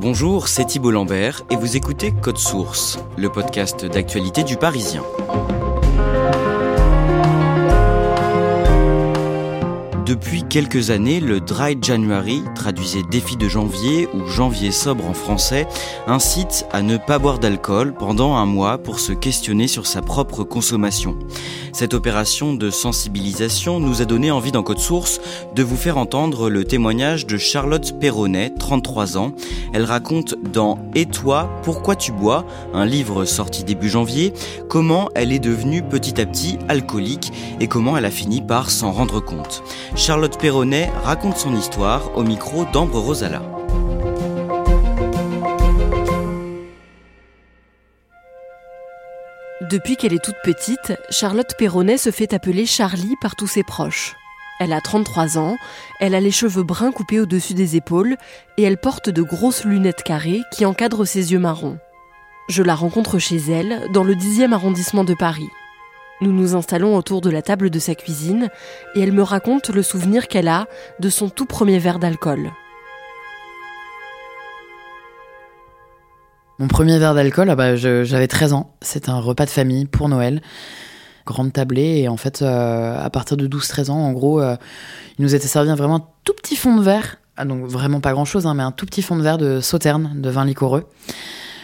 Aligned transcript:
Bonjour, 0.00 0.46
c'est 0.46 0.64
Thibault 0.64 0.92
Lambert 0.92 1.42
et 1.50 1.56
vous 1.56 1.76
écoutez 1.76 2.12
Code 2.12 2.38
Source, 2.38 3.00
le 3.16 3.28
podcast 3.30 3.84
d'actualité 3.84 4.44
du 4.44 4.56
Parisien. 4.56 5.02
Depuis 10.06 10.44
quelques 10.44 10.90
années, 10.90 11.18
le 11.18 11.40
Dry 11.40 11.76
January, 11.82 12.42
traduisait 12.54 13.02
défi 13.10 13.36
de 13.36 13.48
janvier 13.48 14.08
ou 14.14 14.24
janvier 14.26 14.70
sobre 14.70 15.04
en 15.04 15.12
français, 15.12 15.66
incite 16.06 16.64
à 16.70 16.80
ne 16.80 16.96
pas 16.96 17.18
boire 17.18 17.40
d'alcool 17.40 17.92
pendant 17.92 18.36
un 18.36 18.46
mois 18.46 18.78
pour 18.78 19.00
se 19.00 19.12
questionner 19.12 19.66
sur 19.66 19.86
sa 19.88 20.00
propre 20.00 20.44
consommation. 20.44 21.18
Cette 21.72 21.94
opération 21.94 22.54
de 22.54 22.70
sensibilisation 22.70 23.80
nous 23.80 24.02
a 24.02 24.04
donné 24.04 24.30
envie 24.30 24.52
dans 24.52 24.62
Code 24.62 24.78
Source 24.78 25.20
de 25.54 25.62
vous 25.62 25.76
faire 25.76 25.98
entendre 25.98 26.48
le 26.48 26.64
témoignage 26.64 27.26
de 27.26 27.36
Charlotte 27.36 27.98
Perronnet, 27.98 28.52
33 28.58 29.18
ans. 29.18 29.32
Elle 29.72 29.84
raconte 29.84 30.34
dans 30.52 30.78
Et 30.94 31.06
toi, 31.06 31.50
pourquoi 31.62 31.96
tu 31.96 32.12
bois, 32.12 32.46
un 32.72 32.86
livre 32.86 33.24
sorti 33.24 33.64
début 33.64 33.88
janvier, 33.88 34.32
comment 34.68 35.08
elle 35.14 35.32
est 35.32 35.38
devenue 35.38 35.82
petit 35.82 36.20
à 36.20 36.26
petit 36.26 36.58
alcoolique 36.68 37.32
et 37.60 37.68
comment 37.68 37.96
elle 37.96 38.06
a 38.06 38.10
fini 38.10 38.40
par 38.40 38.70
s'en 38.70 38.92
rendre 38.92 39.20
compte. 39.20 39.62
Charlotte 39.96 40.38
Perronnet 40.38 40.90
raconte 41.04 41.36
son 41.36 41.54
histoire 41.54 42.16
au 42.16 42.22
micro 42.22 42.64
d'Ambre 42.72 42.98
Rosala. 42.98 43.57
Depuis 49.70 49.96
qu'elle 49.96 50.14
est 50.14 50.24
toute 50.24 50.40
petite, 50.42 50.94
Charlotte 51.10 51.52
Perronnet 51.58 51.98
se 51.98 52.10
fait 52.10 52.32
appeler 52.32 52.64
Charlie 52.64 53.16
par 53.20 53.36
tous 53.36 53.48
ses 53.48 53.62
proches. 53.62 54.16
Elle 54.60 54.72
a 54.72 54.80
33 54.80 55.36
ans, 55.36 55.56
elle 56.00 56.14
a 56.14 56.20
les 56.20 56.30
cheveux 56.30 56.62
bruns 56.62 56.90
coupés 56.90 57.20
au-dessus 57.20 57.52
des 57.52 57.76
épaules 57.76 58.16
et 58.56 58.62
elle 58.62 58.78
porte 58.78 59.10
de 59.10 59.20
grosses 59.20 59.66
lunettes 59.66 60.02
carrées 60.02 60.40
qui 60.52 60.64
encadrent 60.64 61.04
ses 61.04 61.32
yeux 61.32 61.38
marrons. 61.38 61.78
Je 62.48 62.62
la 62.62 62.74
rencontre 62.74 63.18
chez 63.18 63.36
elle, 63.36 63.90
dans 63.92 64.04
le 64.04 64.14
10e 64.14 64.52
arrondissement 64.52 65.04
de 65.04 65.12
Paris. 65.12 65.50
Nous 66.22 66.32
nous 66.32 66.54
installons 66.54 66.96
autour 66.96 67.20
de 67.20 67.28
la 67.28 67.42
table 67.42 67.68
de 67.68 67.78
sa 67.78 67.94
cuisine 67.94 68.48
et 68.94 69.00
elle 69.00 69.12
me 69.12 69.22
raconte 69.22 69.68
le 69.68 69.82
souvenir 69.82 70.28
qu'elle 70.28 70.48
a 70.48 70.66
de 70.98 71.10
son 71.10 71.28
tout 71.28 71.46
premier 71.46 71.78
verre 71.78 71.98
d'alcool. 71.98 72.52
Mon 76.60 76.66
premier 76.66 76.98
verre 76.98 77.14
d'alcool, 77.14 77.50
ah 77.50 77.54
bah, 77.54 77.76
j'avais 77.76 78.26
13 78.26 78.52
ans. 78.52 78.74
C'était 78.80 79.10
un 79.10 79.20
repas 79.20 79.44
de 79.44 79.50
famille 79.50 79.86
pour 79.86 80.08
Noël. 80.08 80.42
Grande 81.24 81.52
tablée. 81.52 81.98
Et 81.98 82.08
en 82.08 82.16
fait, 82.16 82.42
euh, 82.42 83.00
à 83.00 83.10
partir 83.10 83.36
de 83.36 83.46
12-13 83.46 83.90
ans, 83.90 83.98
en 83.98 84.12
gros, 84.12 84.40
euh, 84.40 84.56
il 85.18 85.22
nous 85.22 85.36
était 85.36 85.46
servi 85.46 85.70
vraiment 85.70 85.96
un 85.96 86.06
tout 86.24 86.32
petit 86.34 86.56
fond 86.56 86.76
de 86.76 86.82
verre. 86.82 87.18
Ah, 87.36 87.44
donc 87.44 87.64
vraiment 87.66 88.00
pas 88.00 88.10
grand-chose, 88.10 88.46
hein, 88.46 88.54
mais 88.54 88.64
un 88.64 88.72
tout 88.72 88.86
petit 88.86 89.02
fond 89.02 89.14
de 89.14 89.22
verre 89.22 89.38
de 89.38 89.60
sauterne, 89.60 90.14
de 90.16 90.30
vin 90.30 90.44
liquoreux. 90.44 90.88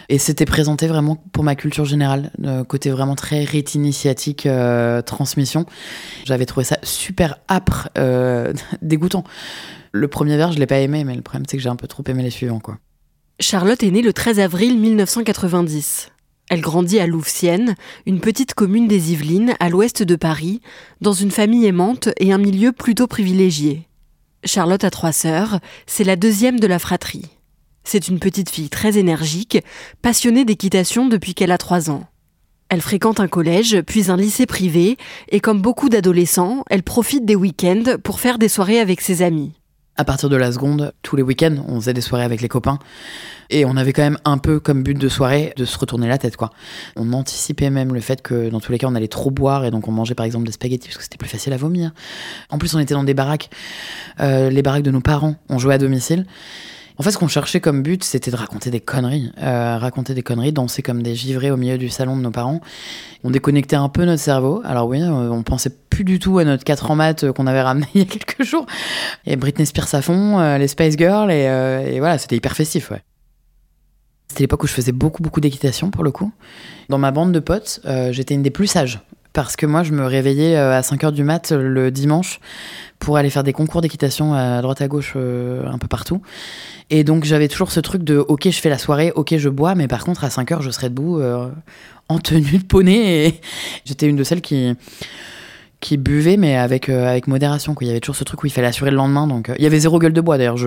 Et 0.07 0.17
c'était 0.17 0.45
présenté 0.45 0.87
vraiment 0.87 1.21
pour 1.33 1.43
ma 1.43 1.55
culture 1.55 1.83
générale, 1.83 2.31
côté 2.69 2.91
vraiment 2.91 3.15
très 3.15 3.43
rite 3.43 3.75
initiatique, 3.75 4.45
euh, 4.45 5.01
transmission. 5.01 5.65
J'avais 6.25 6.45
trouvé 6.45 6.63
ça 6.63 6.77
super 6.83 7.39
âpre, 7.49 7.89
dégoûtant. 8.81 9.25
Le 9.91 10.07
premier 10.07 10.37
verre, 10.37 10.53
je 10.53 10.59
l'ai 10.59 10.67
pas 10.67 10.79
aimé, 10.79 11.03
mais 11.03 11.15
le 11.15 11.21
problème 11.23 11.45
c'est 11.49 11.57
que 11.57 11.63
j'ai 11.63 11.69
un 11.69 11.75
peu 11.75 11.87
trop 11.87 12.03
aimé 12.07 12.23
les 12.23 12.29
suivants, 12.29 12.59
quoi. 12.59 12.77
Charlotte 13.41 13.83
est 13.83 13.91
née 13.91 14.01
le 14.01 14.13
13 14.13 14.39
avril 14.39 14.79
1990. 14.79 16.09
Elle 16.49 16.61
grandit 16.61 16.99
à 16.99 17.07
Louvciennes, 17.07 17.75
une 18.05 18.21
petite 18.21 18.53
commune 18.53 18.87
des 18.87 19.11
Yvelines 19.11 19.55
à 19.59 19.67
l'ouest 19.67 20.03
de 20.03 20.15
Paris, 20.15 20.61
dans 21.01 21.11
une 21.11 21.31
famille 21.31 21.65
aimante 21.65 22.07
et 22.17 22.31
un 22.31 22.37
milieu 22.37 22.71
plutôt 22.71 23.07
privilégié. 23.07 23.89
Charlotte 24.45 24.85
a 24.85 24.89
trois 24.89 25.11
sœurs, 25.11 25.59
c'est 25.85 26.05
la 26.05 26.15
deuxième 26.15 26.61
de 26.61 26.67
la 26.67 26.79
fratrie. 26.79 27.25
C'est 27.83 28.07
une 28.07 28.19
petite 28.19 28.49
fille 28.49 28.69
très 28.69 28.97
énergique, 28.97 29.57
passionnée 30.01 30.45
d'équitation 30.45 31.07
depuis 31.07 31.33
qu'elle 31.33 31.51
a 31.51 31.57
3 31.57 31.89
ans. 31.91 32.05
Elle 32.69 32.81
fréquente 32.81 33.19
un 33.19 33.27
collège, 33.27 33.81
puis 33.81 34.09
un 34.09 34.17
lycée 34.17 34.45
privé, 34.45 34.97
et 35.29 35.41
comme 35.41 35.61
beaucoup 35.61 35.89
d'adolescents, 35.89 36.63
elle 36.69 36.83
profite 36.83 37.25
des 37.25 37.35
week-ends 37.35 37.97
pour 38.01 38.21
faire 38.21 38.39
des 38.39 38.49
soirées 38.49 38.79
avec 38.79 39.01
ses 39.01 39.21
amis. 39.21 39.51
À 39.97 40.03
partir 40.03 40.27
de 40.27 40.35
la 40.35 40.51
seconde, 40.51 40.93
tous 41.03 41.15
les 41.15 41.23
week-ends, 41.23 41.55
on 41.69 41.79
faisait 41.79 41.93
des 41.93 42.01
soirées 42.01 42.25
avec 42.25 42.41
les 42.41 42.49
copains. 42.49 42.79
Et 43.49 43.63
on 43.63 43.77
avait 43.77 43.93
quand 43.93 44.01
même 44.01 44.17
un 44.25 44.37
peu 44.37 44.59
comme 44.59 44.83
but 44.83 44.97
de 44.97 45.07
soirée 45.07 45.53
de 45.55 45.63
se 45.63 45.77
retourner 45.77 46.07
la 46.07 46.17
tête, 46.17 46.35
quoi. 46.35 46.51
On 46.97 47.13
anticipait 47.13 47.69
même 47.69 47.93
le 47.93 48.01
fait 48.01 48.21
que 48.21 48.49
dans 48.49 48.59
tous 48.59 48.73
les 48.73 48.77
cas, 48.77 48.87
on 48.87 48.95
allait 48.95 49.07
trop 49.07 49.31
boire 49.31 49.63
et 49.63 49.71
donc 49.71 49.87
on 49.87 49.91
mangeait 49.91 50.15
par 50.15 50.25
exemple 50.25 50.45
des 50.45 50.51
spaghettis 50.51 50.89
parce 50.89 50.97
que 50.97 51.03
c'était 51.03 51.17
plus 51.17 51.29
facile 51.29 51.53
à 51.53 51.57
vomir. 51.57 51.91
En 52.49 52.57
plus, 52.57 52.75
on 52.75 52.79
était 52.79 52.93
dans 52.93 53.05
des 53.05 53.13
baraques, 53.13 53.49
euh, 54.19 54.49
les 54.49 54.61
baraques 54.61 54.83
de 54.83 54.91
nos 54.91 54.99
parents. 54.99 55.35
On 55.47 55.59
jouait 55.59 55.75
à 55.75 55.77
domicile. 55.77 56.25
En 56.97 57.03
fait, 57.03 57.11
ce 57.11 57.17
qu'on 57.17 57.27
cherchait 57.27 57.59
comme 57.59 57.81
but, 57.81 58.03
c'était 58.03 58.31
de 58.31 58.37
raconter 58.37 58.71
des 58.71 58.79
conneries. 58.79 59.31
Euh, 59.41 59.77
raconter 59.77 60.13
des 60.13 60.23
conneries, 60.23 60.53
danser 60.53 60.81
comme 60.81 61.03
des 61.03 61.13
givrés 61.13 61.51
au 61.51 61.57
milieu 61.57 61.77
du 61.77 61.89
salon 61.89 62.15
de 62.15 62.21
nos 62.21 62.31
parents. 62.31 62.61
On 63.23 63.31
déconnectait 63.31 63.75
un 63.75 63.89
peu 63.89 64.05
notre 64.05 64.21
cerveau. 64.21 64.61
Alors 64.63 64.87
oui, 64.87 65.01
euh, 65.01 65.29
on 65.29 65.43
pensait 65.43 65.71
plus 65.89 66.05
du 66.05 66.19
tout 66.19 66.37
à 66.37 66.45
notre 66.45 66.63
4 66.63 66.91
en 66.91 66.95
maths 66.95 67.23
euh, 67.25 67.33
qu'on 67.33 67.47
avait 67.47 67.61
ramené 67.61 67.87
il 67.95 67.99
y 67.99 68.03
a 68.03 68.07
quelques 68.07 68.43
jours. 68.43 68.65
Et 69.25 69.35
Britney 69.35 69.65
Spears 69.65 69.93
à 69.93 70.01
fond, 70.01 70.57
les 70.57 70.67
Spice 70.67 70.97
Girls, 70.97 71.31
et, 71.31 71.43
et 71.95 71.99
voilà, 71.99 72.17
c'était 72.17 72.35
hyper 72.35 72.55
festif, 72.55 72.91
ouais. 72.91 73.01
C'était 74.27 74.43
l'époque 74.43 74.63
où 74.63 74.67
je 74.67 74.73
faisais 74.73 74.91
beaucoup, 74.91 75.21
beaucoup 75.21 75.39
d'équitation 75.39 75.91
pour 75.91 76.03
le 76.03 76.11
coup. 76.11 76.31
Dans 76.89 76.97
ma 76.97 77.11
bande 77.11 77.31
de 77.31 77.39
potes, 77.39 77.81
j'étais 78.11 78.33
une 78.33 78.43
des 78.43 78.49
plus 78.49 78.67
sages 78.67 78.99
parce 79.35 79.55
que 79.55 79.67
moi, 79.67 79.83
je 79.83 79.91
me 79.91 80.05
réveillais 80.05 80.55
à 80.55 80.81
5h 80.81 81.11
du 81.11 81.23
mat 81.23 81.51
le 81.51 81.91
dimanche 81.91 82.39
pour 82.97 83.17
aller 83.17 83.29
faire 83.29 83.43
des 83.43 83.53
concours 83.53 83.81
d'équitation 83.81 84.33
à 84.33 84.61
droite 84.63 84.81
à 84.81 84.87
gauche 84.87 85.15
un 85.15 85.77
peu 85.77 85.87
partout. 85.87 86.21
Et 86.89 87.03
donc 87.03 87.23
j'avais 87.23 87.47
toujours 87.47 87.71
ce 87.71 87.79
truc 87.79 88.03
de 88.03 88.17
ok 88.17 88.43
je 88.45 88.59
fais 88.59 88.69
la 88.69 88.77
soirée, 88.77 89.11
ok 89.15 89.35
je 89.37 89.49
bois, 89.49 89.75
mais 89.75 89.87
par 89.87 90.03
contre 90.03 90.23
à 90.23 90.29
5 90.29 90.51
heures 90.51 90.61
je 90.61 90.69
serai 90.69 90.89
debout 90.89 91.19
euh, 91.19 91.49
en 92.09 92.19
tenue 92.19 92.59
de 92.59 92.63
poney. 92.63 93.41
J'étais 93.85 94.07
une 94.07 94.15
de 94.15 94.23
celles 94.23 94.41
qui 94.41 94.73
qui 95.79 95.97
buvait 95.97 96.37
mais 96.37 96.55
avec 96.55 96.89
euh, 96.89 97.07
avec 97.07 97.27
modération. 97.27 97.73
Quoi. 97.73 97.85
Il 97.85 97.87
y 97.87 97.91
avait 97.91 97.99
toujours 97.99 98.15
ce 98.15 98.23
truc 98.23 98.43
où 98.43 98.45
il 98.45 98.51
fallait 98.51 98.67
assurer 98.67 98.91
le 98.91 98.97
lendemain. 98.97 99.25
Donc 99.25 99.49
euh, 99.49 99.55
il 99.57 99.63
y 99.63 99.67
avait 99.67 99.79
zéro 99.79 99.97
gueule 99.97 100.13
de 100.13 100.21
bois 100.21 100.37
d'ailleurs. 100.37 100.57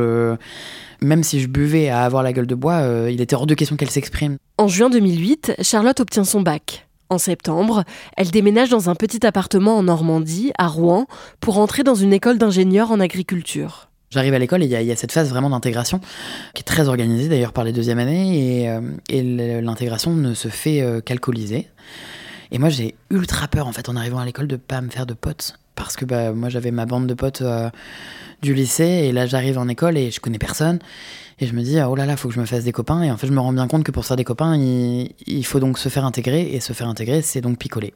Même 1.01 1.23
si 1.23 1.39
je 1.39 1.47
buvais 1.47 1.91
à 1.91 2.03
avoir 2.03 2.25
la 2.25 2.33
gueule 2.33 2.49
de 2.49 2.57
bois, 2.57 2.83
il 3.09 3.21
était 3.21 3.37
hors 3.37 3.47
de 3.47 3.55
question 3.55 3.77
qu'elle 3.77 3.91
s'exprime. 3.91 4.37
En 4.57 4.67
juin 4.67 4.91
2008, 4.91 5.55
Charlotte 5.63 6.01
obtient 6.01 6.25
son 6.25 6.41
bac. 6.41 6.88
En 7.11 7.17
septembre, 7.19 7.85
elle 8.17 8.31
déménage 8.31 8.69
dans 8.69 8.91
un 8.91 8.95
petit 8.95 9.27
appartement 9.27 9.79
en 9.79 9.85
Normandie, 9.85 10.53
à 10.59 10.67
Rouen, 10.67 11.07
pour 11.41 11.59
entrer 11.59 11.83
dans 11.83 11.95
une 11.95 12.13
école 12.13 12.37
d'ingénieur 12.37 12.91
en 12.91 13.01
agriculture. 13.01 13.89
J'arrive 14.11 14.35
à 14.35 14.39
l'école 14.39 14.63
et 14.63 14.67
il 14.67 14.71
y, 14.71 14.93
a 14.93 14.97
cette 14.97 15.13
phase 15.13 15.29
vraiment 15.29 15.51
d'intégration 15.51 16.01
qui 16.55 16.61
est 16.61 16.65
très 16.65 16.89
organisée 16.89 17.29
d'ailleurs 17.29 17.53
par 17.53 17.65
les 17.65 17.73
deuxièmes 17.73 17.99
années 17.99 18.63
et, 18.63 18.71
euh, 18.71 19.61
l'intégration 19.61 20.15
ne 20.15 20.33
se 20.33 20.49
fait 20.49 20.81
euh. 20.81 21.01
Et 22.51 22.59
moi 22.59 22.71
j'ai 22.71 22.95
ultra 23.11 23.49
peur 23.49 23.67
en 23.67 23.73
fait 23.73 23.91
en 23.91 23.97
arrivant 23.97 24.19
à 24.19 24.25
l'école 24.25 24.47
de 24.47 24.57
pas 24.57 24.81
me 24.81 24.89
faire 24.89 25.05
de 25.05 25.13
potes 25.13 25.59
parce 25.75 25.95
que 25.97 26.07
bah, 26.07 26.33
moi 26.33 26.49
j'avais 26.49 26.71
ma 26.71 26.87
bande 26.87 27.07
de 27.07 27.13
potes 27.13 27.43
euh, 27.43 27.69
du 28.41 28.55
lycée 28.55 28.85
et 28.85 29.13
là 29.13 29.27
j'arrive 29.27 29.59
en 29.59 29.69
école 29.69 29.99
et 29.99 30.11
je 30.11 30.21
connais 30.21 30.39
personne 30.39 30.79
et 31.41 31.47
je 31.47 31.55
me 31.55 31.63
dis 31.63 31.79
oh 31.81 31.95
là 31.95 32.07
là 32.07 32.17
faut 32.17 32.29
que 32.29 32.35
je 32.35 32.41
me 32.41 32.47
fasse 32.47 32.65
des 32.65 32.73
copains 32.73 33.03
et 33.03 33.11
en 33.11 33.17
fait 33.17 33.27
je 33.27 33.33
me 33.33 33.41
rends 33.41 33.53
bien 33.53 33.69
compte 33.69 33.85
que 33.85 33.93
pour 33.93 34.05
faire 34.05 34.17
des 34.17 34.25
copains 34.25 34.57
il, 34.57 35.45
faut 35.45 35.61
donc 35.61 35.79
se 35.79 35.89
faire 35.89 36.05
intégrer 36.05 36.53
et 36.53 36.61
se 36.61 36.73
faire 36.73 36.89
intégrer 36.89 37.23
c'est 37.23 37.41
donc 37.41 37.59
picoler. 37.59 37.95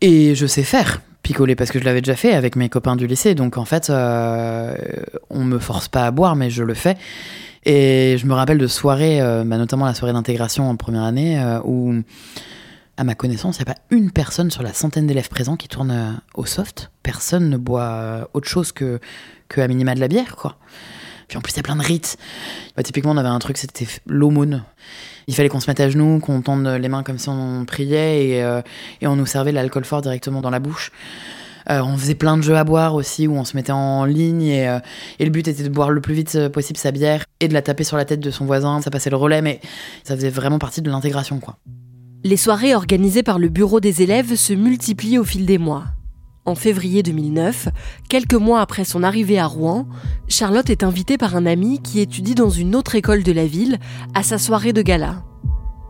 Et 0.00 0.34
je 0.34 0.46
sais 0.46 0.62
faire 0.62 1.00
picoler 1.22 1.56
parce 1.56 1.70
que 1.70 1.78
je 1.78 1.84
l'avais 1.84 2.00
déjà 2.00 2.16
fait 2.16 2.32
avec 2.32 2.56
mes 2.56 2.68
copains 2.68 2.96
du 2.96 3.06
lycée. 3.06 3.34
Donc 3.34 3.58
en 3.58 3.64
fait, 3.64 3.90
euh, 3.90 4.76
on 5.30 5.44
me 5.44 5.58
force 5.58 5.88
pas 5.88 6.06
à 6.06 6.10
boire, 6.10 6.36
mais 6.36 6.50
je 6.50 6.62
le 6.62 6.74
fais. 6.74 6.96
Et 7.64 8.16
je 8.18 8.26
me 8.26 8.34
rappelle 8.34 8.58
de 8.58 8.66
soirées, 8.66 9.20
euh, 9.20 9.44
bah, 9.44 9.58
notamment 9.58 9.84
la 9.84 9.94
soirée 9.94 10.12
d'intégration 10.12 10.70
en 10.70 10.76
première 10.76 11.02
année, 11.02 11.38
euh, 11.40 11.60
où, 11.64 11.94
à 12.96 13.04
ma 13.04 13.14
connaissance, 13.14 13.56
il 13.56 13.64
n'y 13.64 13.70
a 13.70 13.74
pas 13.74 13.80
une 13.90 14.10
personne 14.10 14.50
sur 14.50 14.62
la 14.62 14.72
centaine 14.72 15.06
d'élèves 15.06 15.28
présents 15.28 15.56
qui 15.56 15.68
tourne 15.68 16.20
au 16.34 16.46
soft. 16.46 16.90
Personne 17.02 17.50
ne 17.50 17.56
boit 17.56 18.30
autre 18.32 18.48
chose 18.48 18.72
que, 18.72 19.00
que 19.48 19.60
à 19.60 19.68
minima 19.68 19.94
de 19.94 20.00
la 20.00 20.08
bière, 20.08 20.36
quoi. 20.36 20.56
Puis 21.28 21.36
en 21.36 21.40
plus, 21.40 21.52
il 21.52 21.56
y 21.56 21.60
a 21.60 21.62
plein 21.62 21.76
de 21.76 21.82
rites. 21.82 22.16
Bah, 22.76 22.82
typiquement, 22.82 23.12
on 23.12 23.16
avait 23.16 23.28
un 23.28 23.38
truc, 23.38 23.58
c'était 23.58 23.86
l'aumône. 24.06 24.64
Il 25.26 25.34
fallait 25.34 25.50
qu'on 25.50 25.60
se 25.60 25.70
mette 25.70 25.80
à 25.80 25.90
genoux, 25.90 26.20
qu'on 26.20 26.40
tende 26.40 26.66
les 26.66 26.88
mains 26.88 27.02
comme 27.02 27.18
si 27.18 27.28
on 27.28 27.66
priait 27.66 28.26
et, 28.26 28.42
euh, 28.42 28.62
on 29.02 29.14
nous 29.14 29.26
servait 29.26 29.52
l'alcool 29.52 29.84
fort 29.84 30.00
directement 30.00 30.40
dans 30.40 30.50
la 30.50 30.58
bouche. 30.58 30.90
Euh, 31.70 31.82
on 31.82 31.98
faisait 31.98 32.14
plein 32.14 32.38
de 32.38 32.42
jeux 32.42 32.56
à 32.56 32.64
boire 32.64 32.94
aussi, 32.94 33.26
où 33.28 33.34
on 33.34 33.44
se 33.44 33.54
mettait 33.54 33.72
en 33.72 34.06
ligne 34.06 34.42
et, 34.42 34.66
euh, 34.66 34.78
et 35.18 35.24
le 35.26 35.30
but 35.30 35.46
était 35.46 35.62
de 35.62 35.68
boire 35.68 35.90
le 35.90 36.00
plus 36.00 36.14
vite 36.14 36.48
possible 36.48 36.78
sa 36.78 36.92
bière 36.92 37.24
et 37.40 37.48
de 37.48 37.52
la 37.52 37.60
taper 37.60 37.84
sur 37.84 37.98
la 37.98 38.06
tête 38.06 38.20
de 38.20 38.30
son 38.30 38.46
voisin. 38.46 38.80
Ça 38.80 38.90
passait 38.90 39.10
le 39.10 39.16
relais, 39.16 39.42
mais 39.42 39.60
ça 40.04 40.16
faisait 40.16 40.30
vraiment 40.30 40.58
partie 40.58 40.80
de 40.80 40.90
l'intégration, 40.90 41.40
quoi. 41.40 41.58
Les 42.24 42.38
soirées 42.38 42.74
organisées 42.74 43.22
par 43.22 43.38
le 43.38 43.48
bureau 43.48 43.80
des 43.80 44.02
élèves 44.02 44.34
se 44.34 44.52
multiplient 44.54 45.18
au 45.18 45.24
fil 45.24 45.46
des 45.46 45.58
mois. 45.58 45.84
En 46.48 46.54
février 46.54 47.02
2009, 47.02 47.68
quelques 48.08 48.32
mois 48.32 48.62
après 48.62 48.84
son 48.84 49.02
arrivée 49.02 49.38
à 49.38 49.44
Rouen, 49.44 49.86
Charlotte 50.28 50.70
est 50.70 50.82
invitée 50.82 51.18
par 51.18 51.36
un 51.36 51.44
ami 51.44 51.78
qui 51.82 52.00
étudie 52.00 52.34
dans 52.34 52.48
une 52.48 52.74
autre 52.74 52.94
école 52.94 53.22
de 53.22 53.32
la 53.32 53.44
ville 53.44 53.76
à 54.14 54.22
sa 54.22 54.38
soirée 54.38 54.72
de 54.72 54.80
gala. 54.80 55.22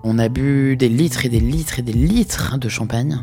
On 0.02 0.18
a 0.18 0.28
bu 0.28 0.76
des 0.76 0.88
litres 0.88 1.24
et 1.24 1.28
des 1.28 1.38
litres 1.38 1.78
et 1.78 1.82
des 1.82 1.92
litres 1.92 2.58
de 2.58 2.68
champagne 2.68 3.20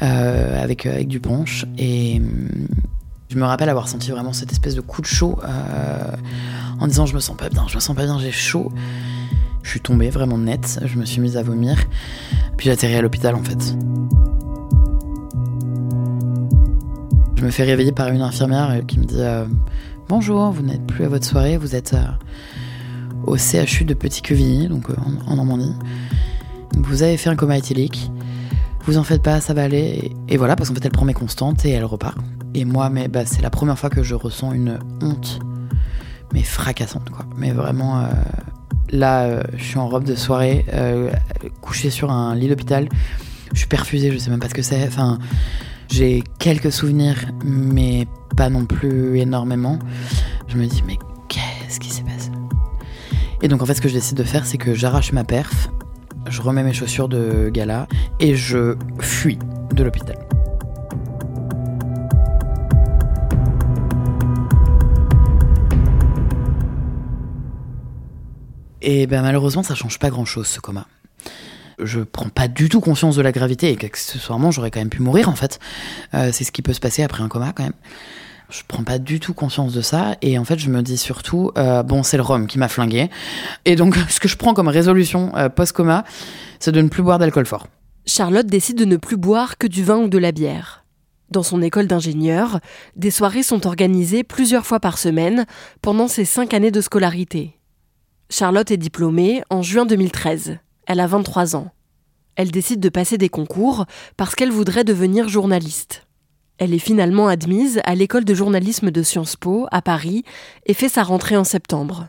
euh, 0.00 0.62
avec, 0.64 0.86
euh, 0.86 0.94
avec 0.94 1.08
du 1.08 1.20
punch 1.20 1.66
et 1.76 2.20
hum, 2.20 2.68
je 3.28 3.36
me 3.36 3.44
rappelle 3.44 3.68
avoir 3.68 3.86
senti 3.86 4.10
vraiment 4.10 4.32
cette 4.32 4.50
espèce 4.50 4.74
de 4.74 4.80
coup 4.80 5.02
de 5.02 5.06
chaud 5.06 5.38
euh, 5.44 6.10
en 6.80 6.86
disant 6.86 7.04
je 7.04 7.14
me 7.14 7.20
sens 7.20 7.36
pas 7.36 7.50
bien, 7.50 7.66
je 7.68 7.74
me 7.74 7.80
sens 7.80 7.94
pas 7.94 8.04
bien, 8.04 8.18
j'ai 8.18 8.32
chaud. 8.32 8.72
Je 9.62 9.68
suis 9.68 9.80
tombée 9.80 10.08
vraiment 10.08 10.38
net, 10.38 10.80
je 10.86 10.96
me 10.96 11.04
suis 11.04 11.20
mise 11.20 11.36
à 11.36 11.42
vomir, 11.42 11.76
puis 12.56 12.64
j'ai 12.64 12.70
atterri 12.70 12.94
à 12.94 13.02
l'hôpital 13.02 13.34
en 13.34 13.44
fait. 13.44 13.76
Je 17.36 17.44
me 17.44 17.50
fais 17.50 17.64
réveiller 17.64 17.92
par 17.92 18.08
une 18.08 18.22
infirmière 18.22 18.80
qui 18.86 18.98
me 18.98 19.04
dit 19.04 19.16
euh, 19.18 19.44
Bonjour, 20.08 20.50
vous 20.52 20.62
n'êtes 20.62 20.86
plus 20.86 21.04
à 21.04 21.08
votre 21.08 21.26
soirée, 21.26 21.58
vous 21.58 21.76
êtes 21.76 21.92
euh, 21.92 22.06
au 23.26 23.36
CHU 23.36 23.84
de 23.84 23.92
Petit-Quevilly, 23.92 24.68
donc 24.68 24.88
euh, 24.88 24.94
en, 25.26 25.36
Normandie. 25.36 25.74
Vous 26.78 27.02
avez 27.02 27.18
fait 27.18 27.28
un 27.28 27.36
coma 27.36 27.58
éthylique. 27.58 28.10
Vous 28.86 28.96
en 28.96 29.04
faites 29.04 29.22
pas, 29.22 29.42
ça 29.42 29.52
va 29.52 29.64
aller. 29.64 30.12
Et, 30.28 30.38
voilà, 30.38 30.56
parce 30.56 30.70
qu'en 30.70 30.74
fait, 30.76 30.84
elle 30.86 30.92
prend 30.92 31.04
mes 31.04 31.12
constantes 31.12 31.66
et 31.66 31.70
elle 31.70 31.84
repart. 31.84 32.16
Et 32.54 32.64
moi, 32.64 32.88
mais 32.88 33.06
bah, 33.08 33.26
c'est 33.26 33.42
la 33.42 33.50
première 33.50 33.78
fois 33.78 33.90
que 33.90 34.02
je 34.02 34.14
ressens 34.14 34.52
une 34.52 34.78
honte, 35.02 35.40
mais 36.32 36.42
fracassante, 36.42 37.10
quoi. 37.10 37.26
Mais 37.36 37.50
vraiment, 37.50 38.08
là, 38.90 39.42
je 39.54 39.62
suis 39.62 39.78
en 39.78 39.88
robe 39.88 40.04
de 40.04 40.14
soirée, 40.14 40.64
couché 41.60 41.90
sur 41.90 42.10
un 42.10 42.34
lit 42.34 42.48
d'hôpital. 42.48 42.88
Je 43.52 43.58
suis 43.58 43.68
perfusée, 43.68 44.10
je 44.10 44.16
sais 44.16 44.30
même 44.30 44.40
pas 44.40 44.48
ce 44.48 44.54
que 44.54 44.62
c'est. 44.62 44.86
Enfin, 44.86 45.18
j'ai 45.88 46.22
quelques 46.38 46.72
souvenirs, 46.72 47.16
mais 47.44 48.06
pas 48.36 48.48
non 48.48 48.66
plus 48.66 49.18
énormément. 49.18 49.78
Je 50.48 50.56
me 50.56 50.66
dis, 50.66 50.82
mais 50.86 50.98
qu'est-ce 51.28 51.80
qui 51.80 51.90
s'est 51.90 52.02
passé? 52.02 52.30
Et 53.42 53.48
donc, 53.48 53.62
en 53.62 53.66
fait, 53.66 53.74
ce 53.74 53.80
que 53.80 53.88
je 53.88 53.94
décide 53.94 54.16
de 54.16 54.24
faire, 54.24 54.46
c'est 54.46 54.58
que 54.58 54.74
j'arrache 54.74 55.12
ma 55.12 55.24
perf, 55.24 55.68
je 56.28 56.42
remets 56.42 56.62
mes 56.62 56.72
chaussures 56.72 57.08
de 57.08 57.48
gala 57.48 57.86
et 58.20 58.34
je 58.34 58.76
fuis 59.00 59.38
de 59.72 59.84
l'hôpital. 59.84 60.16
Et 68.88 69.08
ben 69.08 69.22
malheureusement, 69.22 69.64
ça 69.64 69.74
change 69.74 69.98
pas 69.98 70.10
grand 70.10 70.24
chose 70.24 70.46
ce 70.46 70.60
coma 70.60 70.86
je 71.78 72.00
prends 72.00 72.28
pas 72.28 72.48
du 72.48 72.68
tout 72.68 72.80
conscience 72.80 73.16
de 73.16 73.22
la 73.22 73.32
gravité 73.32 73.70
et 73.70 73.76
qu'accessoirement 73.76 74.50
j'aurais 74.50 74.70
quand 74.70 74.80
même 74.80 74.90
pu 74.90 75.02
mourir 75.02 75.28
en 75.28 75.36
fait. 75.36 75.58
Euh, 76.14 76.30
c'est 76.32 76.44
ce 76.44 76.52
qui 76.52 76.62
peut 76.62 76.72
se 76.72 76.80
passer 76.80 77.02
après 77.02 77.22
un 77.22 77.28
coma 77.28 77.52
quand 77.52 77.64
même. 77.64 77.72
Je 78.48 78.62
prends 78.66 78.84
pas 78.84 78.98
du 78.98 79.18
tout 79.18 79.34
conscience 79.34 79.72
de 79.72 79.80
ça 79.80 80.16
et 80.22 80.38
en 80.38 80.44
fait 80.44 80.58
je 80.58 80.70
me 80.70 80.82
dis 80.82 80.96
surtout 80.96 81.50
euh, 81.58 81.82
bon 81.82 82.02
c'est 82.02 82.16
le 82.16 82.22
rhum 82.22 82.46
qui 82.46 82.58
m'a 82.58 82.68
flingué 82.68 83.10
et 83.64 83.76
donc 83.76 83.96
ce 84.08 84.20
que 84.20 84.28
je 84.28 84.36
prends 84.36 84.54
comme 84.54 84.68
résolution 84.68 85.32
euh, 85.36 85.48
post-coma 85.48 86.04
c'est 86.60 86.72
de 86.72 86.80
ne 86.80 86.88
plus 86.88 87.02
boire 87.02 87.18
d'alcool 87.18 87.46
fort. 87.46 87.66
Charlotte 88.06 88.46
décide 88.46 88.78
de 88.78 88.84
ne 88.84 88.96
plus 88.96 89.16
boire 89.16 89.58
que 89.58 89.66
du 89.66 89.82
vin 89.82 89.98
ou 89.98 90.08
de 90.08 90.18
la 90.18 90.32
bière. 90.32 90.84
Dans 91.30 91.42
son 91.42 91.60
école 91.60 91.88
d'ingénieur, 91.88 92.60
des 92.94 93.10
soirées 93.10 93.42
sont 93.42 93.66
organisées 93.66 94.22
plusieurs 94.22 94.64
fois 94.64 94.78
par 94.78 94.96
semaine 94.96 95.44
pendant 95.82 96.06
ses 96.06 96.24
cinq 96.24 96.54
années 96.54 96.70
de 96.70 96.80
scolarité. 96.80 97.58
Charlotte 98.30 98.70
est 98.70 98.76
diplômée 98.76 99.42
en 99.50 99.62
juin 99.62 99.86
2013. 99.86 100.58
Elle 100.86 101.00
a 101.00 101.06
23 101.06 101.56
ans. 101.56 101.70
Elle 102.36 102.50
décide 102.50 102.80
de 102.80 102.88
passer 102.88 103.18
des 103.18 103.28
concours 103.28 103.86
parce 104.16 104.34
qu'elle 104.34 104.50
voudrait 104.50 104.84
devenir 104.84 105.28
journaliste. 105.28 106.06
Elle 106.58 106.72
est 106.72 106.78
finalement 106.78 107.28
admise 107.28 107.80
à 107.84 107.94
l'école 107.94 108.24
de 108.24 108.34
journalisme 108.34 108.90
de 108.90 109.02
Sciences 109.02 109.36
Po 109.36 109.66
à 109.72 109.82
Paris 109.82 110.24
et 110.64 110.74
fait 110.74 110.88
sa 110.88 111.02
rentrée 111.02 111.36
en 111.36 111.44
septembre. 111.44 112.08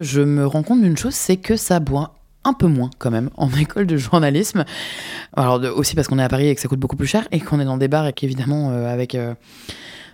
Je 0.00 0.20
me 0.20 0.46
rends 0.46 0.62
compte 0.62 0.82
d'une 0.82 0.96
chose, 0.96 1.14
c'est 1.14 1.36
que 1.36 1.56
ça 1.56 1.80
boit 1.80 2.16
un 2.44 2.52
peu 2.52 2.66
moins 2.66 2.90
quand 2.98 3.10
même 3.10 3.30
en 3.36 3.50
école 3.58 3.86
de 3.86 3.96
journalisme. 3.96 4.64
Alors 5.34 5.60
aussi 5.76 5.94
parce 5.94 6.08
qu'on 6.08 6.18
est 6.18 6.24
à 6.24 6.28
Paris 6.28 6.48
et 6.48 6.54
que 6.54 6.60
ça 6.60 6.68
coûte 6.68 6.80
beaucoup 6.80 6.96
plus 6.96 7.06
cher 7.06 7.26
et 7.32 7.40
qu'on 7.40 7.60
est 7.60 7.64
dans 7.64 7.78
des 7.78 7.88
bars 7.88 8.06
et 8.06 8.12
qu'évidemment 8.12 8.70
euh, 8.70 8.92
avec 8.92 9.14
euh, 9.14 9.34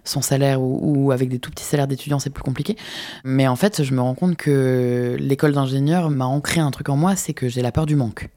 son 0.04 0.22
salaire 0.22 0.60
ou, 0.60 1.12
avec 1.12 1.28
des 1.28 1.38
tout 1.38 1.50
petits 1.50 1.64
salaires 1.64 1.86
d'étudiants, 1.86 2.18
c'est 2.18 2.30
plus 2.30 2.42
compliqué. 2.42 2.76
Mais 3.24 3.46
en 3.48 3.56
fait, 3.56 3.82
je 3.82 3.94
me 3.94 4.00
rends 4.00 4.14
compte 4.14 4.36
que 4.36 5.16
l'école 5.18 5.52
d'ingénieur 5.52 6.10
m'a 6.10 6.26
ancré 6.26 6.60
un 6.60 6.70
truc 6.70 6.88
en 6.88 6.96
moi, 6.96 7.16
c'est 7.16 7.34
que 7.34 7.48
j'ai 7.48 7.62
la 7.62 7.72
peur 7.72 7.86
du 7.86 7.96
manque. 7.96 8.28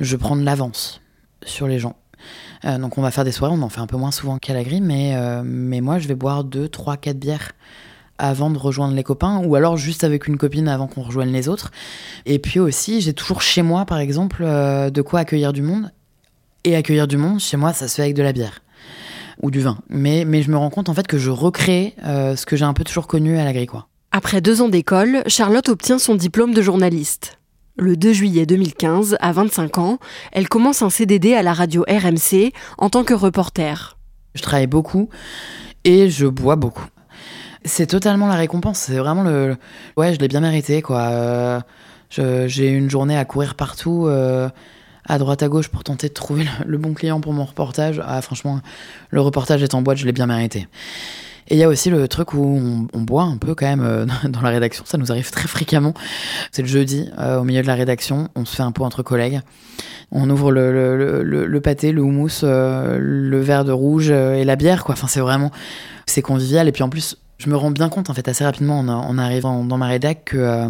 Je 0.00 0.16
prends 0.16 0.36
de 0.36 0.42
l'avance 0.42 1.00
sur 1.44 1.66
les 1.66 1.78
gens. 1.78 1.96
Euh, 2.64 2.78
donc 2.78 2.98
on 2.98 3.02
va 3.02 3.10
faire 3.10 3.24
des 3.24 3.32
soirées, 3.32 3.54
on 3.58 3.62
en 3.62 3.68
fait 3.68 3.80
un 3.80 3.86
peu 3.86 3.96
moins 3.96 4.12
souvent 4.12 4.38
qu'à 4.38 4.54
la 4.54 4.62
grille, 4.62 4.80
mais, 4.80 5.16
euh, 5.16 5.42
mais 5.44 5.80
moi 5.80 5.98
je 5.98 6.06
vais 6.06 6.14
boire 6.14 6.44
2, 6.44 6.68
3, 6.68 6.96
4 6.96 7.18
bières 7.18 7.52
avant 8.18 8.50
de 8.50 8.58
rejoindre 8.58 8.94
les 8.94 9.02
copains, 9.02 9.42
ou 9.44 9.56
alors 9.56 9.76
juste 9.76 10.04
avec 10.04 10.28
une 10.28 10.36
copine 10.36 10.68
avant 10.68 10.86
qu'on 10.86 11.02
rejoigne 11.02 11.32
les 11.32 11.48
autres. 11.48 11.72
Et 12.24 12.38
puis 12.38 12.60
aussi, 12.60 13.00
j'ai 13.00 13.14
toujours 13.14 13.42
chez 13.42 13.62
moi, 13.62 13.84
par 13.84 13.98
exemple, 13.98 14.44
euh, 14.44 14.90
de 14.90 15.02
quoi 15.02 15.20
accueillir 15.20 15.52
du 15.52 15.62
monde. 15.62 15.90
Et 16.64 16.76
accueillir 16.76 17.08
du 17.08 17.16
monde, 17.16 17.40
chez 17.40 17.56
moi, 17.56 17.72
ça 17.72 17.88
se 17.88 17.96
fait 17.96 18.02
avec 18.02 18.14
de 18.14 18.22
la 18.22 18.32
bière 18.32 18.61
ou 19.42 19.50
du 19.50 19.60
vin. 19.60 19.78
Mais, 19.88 20.24
mais 20.24 20.42
je 20.42 20.50
me 20.50 20.56
rends 20.56 20.70
compte 20.70 20.88
en 20.88 20.94
fait 20.94 21.06
que 21.06 21.18
je 21.18 21.30
recrée 21.30 21.94
euh, 22.04 22.36
ce 22.36 22.46
que 22.46 22.56
j'ai 22.56 22.64
un 22.64 22.72
peu 22.72 22.84
toujours 22.84 23.06
connu 23.06 23.38
à 23.38 23.44
l'agri. 23.44 23.66
Après 24.12 24.40
deux 24.40 24.62
ans 24.62 24.68
d'école, 24.68 25.22
Charlotte 25.26 25.68
obtient 25.68 25.98
son 25.98 26.14
diplôme 26.14 26.54
de 26.54 26.62
journaliste. 26.62 27.38
Le 27.76 27.96
2 27.96 28.12
juillet 28.12 28.46
2015, 28.46 29.16
à 29.20 29.32
25 29.32 29.78
ans, 29.78 29.98
elle 30.32 30.48
commence 30.48 30.82
un 30.82 30.90
CDD 30.90 31.34
à 31.34 31.42
la 31.42 31.54
radio 31.54 31.84
RMC 31.88 32.52
en 32.76 32.90
tant 32.90 33.02
que 33.02 33.14
reporter. 33.14 33.96
Je 34.34 34.42
travaille 34.42 34.66
beaucoup 34.66 35.08
et 35.84 36.10
je 36.10 36.26
bois 36.26 36.56
beaucoup. 36.56 36.86
C'est 37.64 37.86
totalement 37.86 38.26
la 38.26 38.34
récompense. 38.34 38.78
C'est 38.78 38.98
vraiment 38.98 39.22
le. 39.22 39.56
Ouais, 39.96 40.14
je 40.14 40.18
l'ai 40.18 40.28
bien 40.28 40.40
mérité, 40.40 40.82
quoi. 40.82 41.00
Euh, 41.00 41.60
j'ai 42.10 42.68
une 42.68 42.90
journée 42.90 43.16
à 43.16 43.24
courir 43.24 43.54
partout. 43.54 44.06
Euh, 44.06 44.48
à 45.06 45.18
droite 45.18 45.42
à 45.42 45.48
gauche 45.48 45.68
pour 45.68 45.84
tenter 45.84 46.08
de 46.08 46.14
trouver 46.14 46.46
le, 46.66 46.78
bon 46.78 46.94
client 46.94 47.20
pour 47.20 47.32
mon 47.32 47.44
reportage. 47.44 48.00
Ah, 48.06 48.20
franchement, 48.22 48.60
le 49.10 49.20
reportage 49.20 49.62
est 49.62 49.74
en 49.74 49.82
boîte, 49.82 49.98
je 49.98 50.06
l'ai 50.06 50.12
bien 50.12 50.26
mérité. 50.26 50.68
Et 51.48 51.56
il 51.56 51.58
y 51.58 51.64
a 51.64 51.68
aussi 51.68 51.90
le 51.90 52.06
truc 52.06 52.34
où 52.34 52.88
on, 52.92 53.00
boit 53.00 53.24
un 53.24 53.36
peu 53.36 53.54
quand 53.54 53.66
même 53.66 53.82
euh, 53.82 54.06
dans 54.28 54.40
la 54.40 54.50
rédaction, 54.50 54.84
ça 54.86 54.98
nous 54.98 55.10
arrive 55.10 55.30
très 55.30 55.48
fréquemment. 55.48 55.92
C'est 56.52 56.62
le 56.62 56.68
jeudi, 56.68 57.10
euh, 57.18 57.40
au 57.40 57.44
milieu 57.44 57.62
de 57.62 57.66
la 57.66 57.74
rédaction, 57.74 58.28
on 58.36 58.44
se 58.44 58.54
fait 58.54 58.62
un 58.62 58.72
pot 58.72 58.84
entre 58.84 59.02
collègues. 59.02 59.40
On 60.12 60.28
ouvre 60.30 60.52
le, 60.52 61.58
pâté, 61.60 61.90
le 61.90 62.02
houmous, 62.02 62.44
euh, 62.44 62.98
le 63.00 63.40
verre 63.40 63.64
de 63.64 63.72
rouge 63.72 64.10
et 64.10 64.44
la 64.44 64.56
bière, 64.56 64.84
quoi. 64.84 64.92
Enfin, 64.92 65.06
c'est 65.06 65.20
vraiment, 65.20 65.50
c'est 66.06 66.20
convivial. 66.20 66.68
Et 66.68 66.72
puis 66.72 66.82
en 66.82 66.90
plus, 66.90 67.16
je 67.38 67.48
me 67.48 67.56
rends 67.56 67.70
bien 67.70 67.88
compte, 67.88 68.10
en 68.10 68.14
fait, 68.14 68.28
assez 68.28 68.44
rapidement 68.44 68.80
en, 68.80 69.18
arrivant 69.18 69.64
dans 69.64 69.78
ma 69.78 69.86
rédac, 69.86 70.24
que 70.26 70.68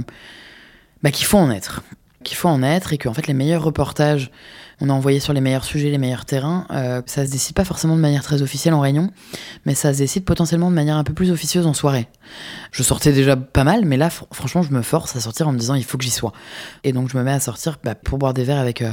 bah, 1.02 1.10
qu'il 1.10 1.26
faut 1.26 1.38
en 1.38 1.50
être 1.50 1.82
qu'il 2.22 2.36
faut 2.36 2.48
en 2.48 2.62
être 2.62 2.92
et 2.92 2.98
qu'en 2.98 3.12
fait 3.12 3.26
les 3.26 3.34
meilleurs 3.34 3.62
reportages, 3.62 4.30
on 4.80 4.88
a 4.88 4.92
envoyé 4.92 5.20
sur 5.20 5.32
les 5.32 5.40
meilleurs 5.40 5.64
sujets, 5.64 5.90
les 5.90 5.98
meilleurs 5.98 6.24
terrains, 6.24 6.66
euh, 6.70 7.02
ça 7.06 7.24
se 7.24 7.30
décide 7.30 7.54
pas 7.54 7.64
forcément 7.64 7.94
de 7.94 8.00
manière 8.00 8.22
très 8.22 8.42
officielle 8.42 8.74
en 8.74 8.80
réunion, 8.80 9.10
mais 9.64 9.74
ça 9.74 9.92
se 9.92 9.98
décide 9.98 10.24
potentiellement 10.24 10.70
de 10.70 10.74
manière 10.74 10.96
un 10.96 11.04
peu 11.04 11.14
plus 11.14 11.30
officieuse 11.30 11.66
en 11.66 11.74
soirée. 11.74 12.08
Je 12.72 12.82
sortais 12.82 13.12
déjà 13.12 13.36
pas 13.36 13.64
mal, 13.64 13.84
mais 13.84 13.96
là 13.96 14.10
franchement 14.10 14.62
je 14.62 14.72
me 14.72 14.82
force 14.82 15.14
à 15.14 15.20
sortir 15.20 15.48
en 15.48 15.52
me 15.52 15.58
disant 15.58 15.74
il 15.74 15.84
faut 15.84 15.98
que 15.98 16.04
j'y 16.04 16.10
sois. 16.10 16.32
Et 16.84 16.92
donc 16.92 17.10
je 17.10 17.16
me 17.16 17.22
mets 17.22 17.32
à 17.32 17.40
sortir 17.40 17.78
bah, 17.84 17.94
pour 17.94 18.18
boire 18.18 18.34
des 18.34 18.44
verres 18.44 18.58
avec, 18.58 18.82
euh, 18.82 18.92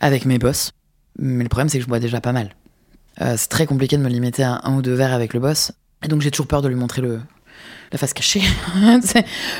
avec 0.00 0.24
mes 0.24 0.38
boss. 0.38 0.72
Mais 1.18 1.42
le 1.42 1.48
problème 1.48 1.68
c'est 1.68 1.78
que 1.78 1.84
je 1.84 1.88
bois 1.88 2.00
déjà 2.00 2.20
pas 2.20 2.32
mal. 2.32 2.54
Euh, 3.20 3.34
c'est 3.36 3.48
très 3.48 3.66
compliqué 3.66 3.96
de 3.96 4.02
me 4.02 4.08
limiter 4.08 4.42
à 4.42 4.60
un 4.64 4.74
ou 4.74 4.82
deux 4.82 4.94
verres 4.94 5.12
avec 5.12 5.34
le 5.34 5.40
boss. 5.40 5.72
Et 6.02 6.08
donc 6.08 6.20
j'ai 6.22 6.30
toujours 6.30 6.46
peur 6.46 6.62
de 6.62 6.68
lui 6.68 6.76
montrer 6.76 7.02
le, 7.02 7.20
la 7.92 7.98
face 7.98 8.12
cachée. 8.12 8.42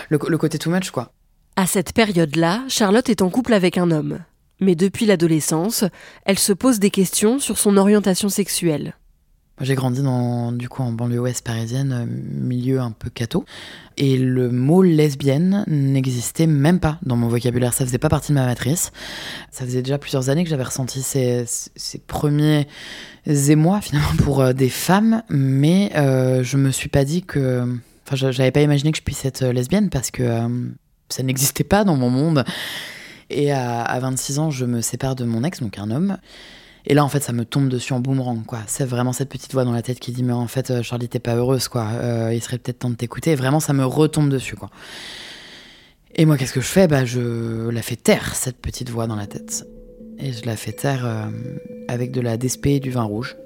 le, 0.09 0.19
le 0.29 0.39
côté 0.39 0.59
too 0.59 0.71
much 0.71 0.91
quoi. 0.91 1.14
À 1.57 1.67
cette 1.67 1.93
période-là, 1.93 2.65
Charlotte 2.69 3.09
est 3.09 3.23
en 3.23 3.31
couple 3.31 3.53
avec 3.53 3.79
un 3.79 3.93
homme. 3.93 4.19
Mais 4.61 4.75
depuis 4.75 5.07
l'adolescence, 5.07 5.85
elle 6.25 6.39
se 6.39 6.53
pose 6.53 6.81
des 6.81 6.91
questions 6.91 7.39
sur 7.39 7.59
son 7.59 7.77
orientation 7.77 8.29
sexuelle. 8.29 8.95
J'ai 9.61 9.77
grandi 9.77 10.03
dans, 10.03 10.51
du 10.51 10.69
coup, 10.69 10.83
en 10.83 10.91
banlieue 10.91 11.21
ouest 11.21 11.47
parisienne, 11.47 11.93
euh, 11.93 12.07
milieu 12.07 12.81
un 12.81 12.91
peu 12.91 13.09
catho. 13.09 13.45
Et 13.97 14.17
le 14.17 14.51
mot 14.51 14.83
lesbienne 14.83 15.65
n'existait 15.69 16.49
même 16.49 16.81
pas 16.81 16.99
dans 17.03 17.15
mon 17.15 17.29
vocabulaire. 17.29 17.73
Ça 17.73 17.85
faisait 17.85 17.99
pas 17.99 18.09
partie 18.09 18.33
de 18.33 18.35
ma 18.35 18.47
matrice. 18.47 18.91
Ça 19.53 19.65
faisait 19.65 19.83
déjà 19.83 19.99
plusieurs 19.99 20.29
années 20.29 20.43
que 20.43 20.51
j'avais 20.51 20.65
ressenti 20.65 21.03
ces, 21.03 21.45
ces, 21.47 21.99
premiers 21.99 22.67
émois, 23.27 23.81
finalement, 23.81 24.17
pour 24.19 24.41
euh, 24.41 24.53
des 24.53 24.71
femmes. 24.71 25.23
Mais 25.29 25.93
euh, 25.95 26.43
je 26.43 26.57
me 26.57 26.73
suis 26.73 26.89
pas 26.89 27.05
dit 27.05 27.23
que. 27.23 27.79
Enfin, 28.07 28.31
j'avais 28.33 28.51
pas 28.51 28.61
imaginé 28.61 28.91
que 28.91 28.99
je 28.99 29.05
puisse 29.05 29.25
être 29.25 29.47
lesbienne 29.47 29.89
parce 29.89 30.11
que 30.11 30.49
ça 31.15 31.23
n'existait 31.23 31.65
pas 31.65 31.85
dans 31.85 31.97
mon 31.97 32.11
monde. 32.11 32.45
Et 33.31 33.53
à, 33.53 33.99
26 34.01 34.39
ans, 34.39 34.51
je 34.51 34.65
me 34.65 34.81
sépare 34.81 35.15
de 35.15 35.25
mon 35.25 35.45
ex, 35.45 35.61
donc 35.61 35.79
un 35.79 35.91
homme. 35.91 36.19
Et 36.87 36.93
là, 36.93 37.05
en 37.05 37.09
fait, 37.09 37.23
ça 37.23 37.33
me 37.33 37.45
tombe 37.45 37.69
dessus 37.69 37.95
en 37.95 38.01
boomerang, 38.01 38.45
quoi. 38.45 38.59
C'est 38.67 38.85
vraiment 38.85 39.13
cette 39.13 39.31
petite 39.31 39.53
voix 39.53 39.65
dans 39.65 39.73
la 39.73 39.81
tête 39.81 40.01
qui 40.01 40.13
dit, 40.13 40.23
mais 40.23 40.33
en 40.33 40.47
fait, 40.47 40.83
Charlie, 40.83 41.09
t'es 41.09 41.21
pas 41.21 41.35
heureuse, 41.35 41.69
quoi. 41.69 41.89
il 42.33 42.43
serait 42.43 42.59
peut-être 42.59 42.81
temps 42.81 42.91
de 42.91 42.97
t'écouter. 42.97 43.35
Vraiment, 43.35 43.61
ça 43.61 43.73
me 43.73 43.87
retombe 43.87 44.29
dessus, 44.29 44.57
quoi. 44.57 44.71
Et 46.17 46.27
moi, 46.27 46.37
qu'est-ce 46.37 46.53
que 46.53 46.61
je 46.61 46.67
fais? 46.67 46.87
Bah, 46.87 47.05
je 47.05 47.69
la 47.71 47.83
fais 47.83 47.97
taire, 47.97 48.35
cette 48.35 48.59
petite 48.59 48.91
voix 48.91 49.07
dans 49.07 49.17
la 49.17 49.27
tête. 49.27 49.67
Et 50.19 50.33
je 50.33 50.45
la 50.47 50.57
fais 50.57 50.73
taire 50.73 51.05
euh, 51.05 51.27
avec 51.89 52.13
de 52.13 52.21
la 52.21 52.37
DSP 52.37 52.67
et 52.67 52.81
du 52.81 52.91
vin 52.91 53.03
rouge. 53.03 53.37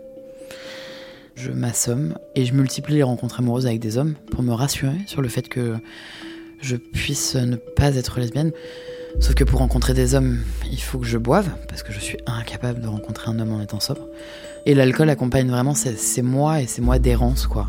Je 1.35 1.51
m'assomme 1.51 2.19
et 2.35 2.45
je 2.45 2.53
multiplie 2.53 2.97
les 2.97 3.03
rencontres 3.03 3.39
amoureuses 3.39 3.67
avec 3.67 3.79
des 3.79 3.97
hommes 3.97 4.15
pour 4.33 4.43
me 4.43 4.53
rassurer 4.53 4.99
sur 5.07 5.23
le 5.23 5.29
fait 5.29 5.49
que 5.49 5.77
je 6.61 6.77
puisse 6.77 7.35
ne 7.35 7.57
pas 7.57 7.97
être 7.97 8.21
lesbienne. 8.21 8.53
Sauf 9.21 9.35
que 9.35 9.45
pour 9.45 9.59
rencontrer 9.59 9.95
des 9.95 10.15
hommes, 10.15 10.39
il 10.71 10.81
faut 10.81 10.99
que 10.99 11.07
je 11.07 11.19
boive, 11.19 11.49
parce 11.69 11.83
que 11.83 11.93
je 11.93 11.99
suis 11.99 12.19
incapable 12.27 12.81
de 12.81 12.87
rencontrer 12.87 13.31
un 13.31 13.39
homme 13.39 13.53
en 13.53 13.61
étant 13.61 13.81
sobre. 13.81 14.03
Et 14.67 14.75
l'alcool 14.75 15.11
accompagne 15.11 15.49
vraiment 15.49 15.75
ces 15.75 16.23
mois 16.23 16.61
et 16.61 16.67
ces 16.67 16.83
mois 16.83 16.99
d'errance, 16.99 17.47
quoi. 17.47 17.69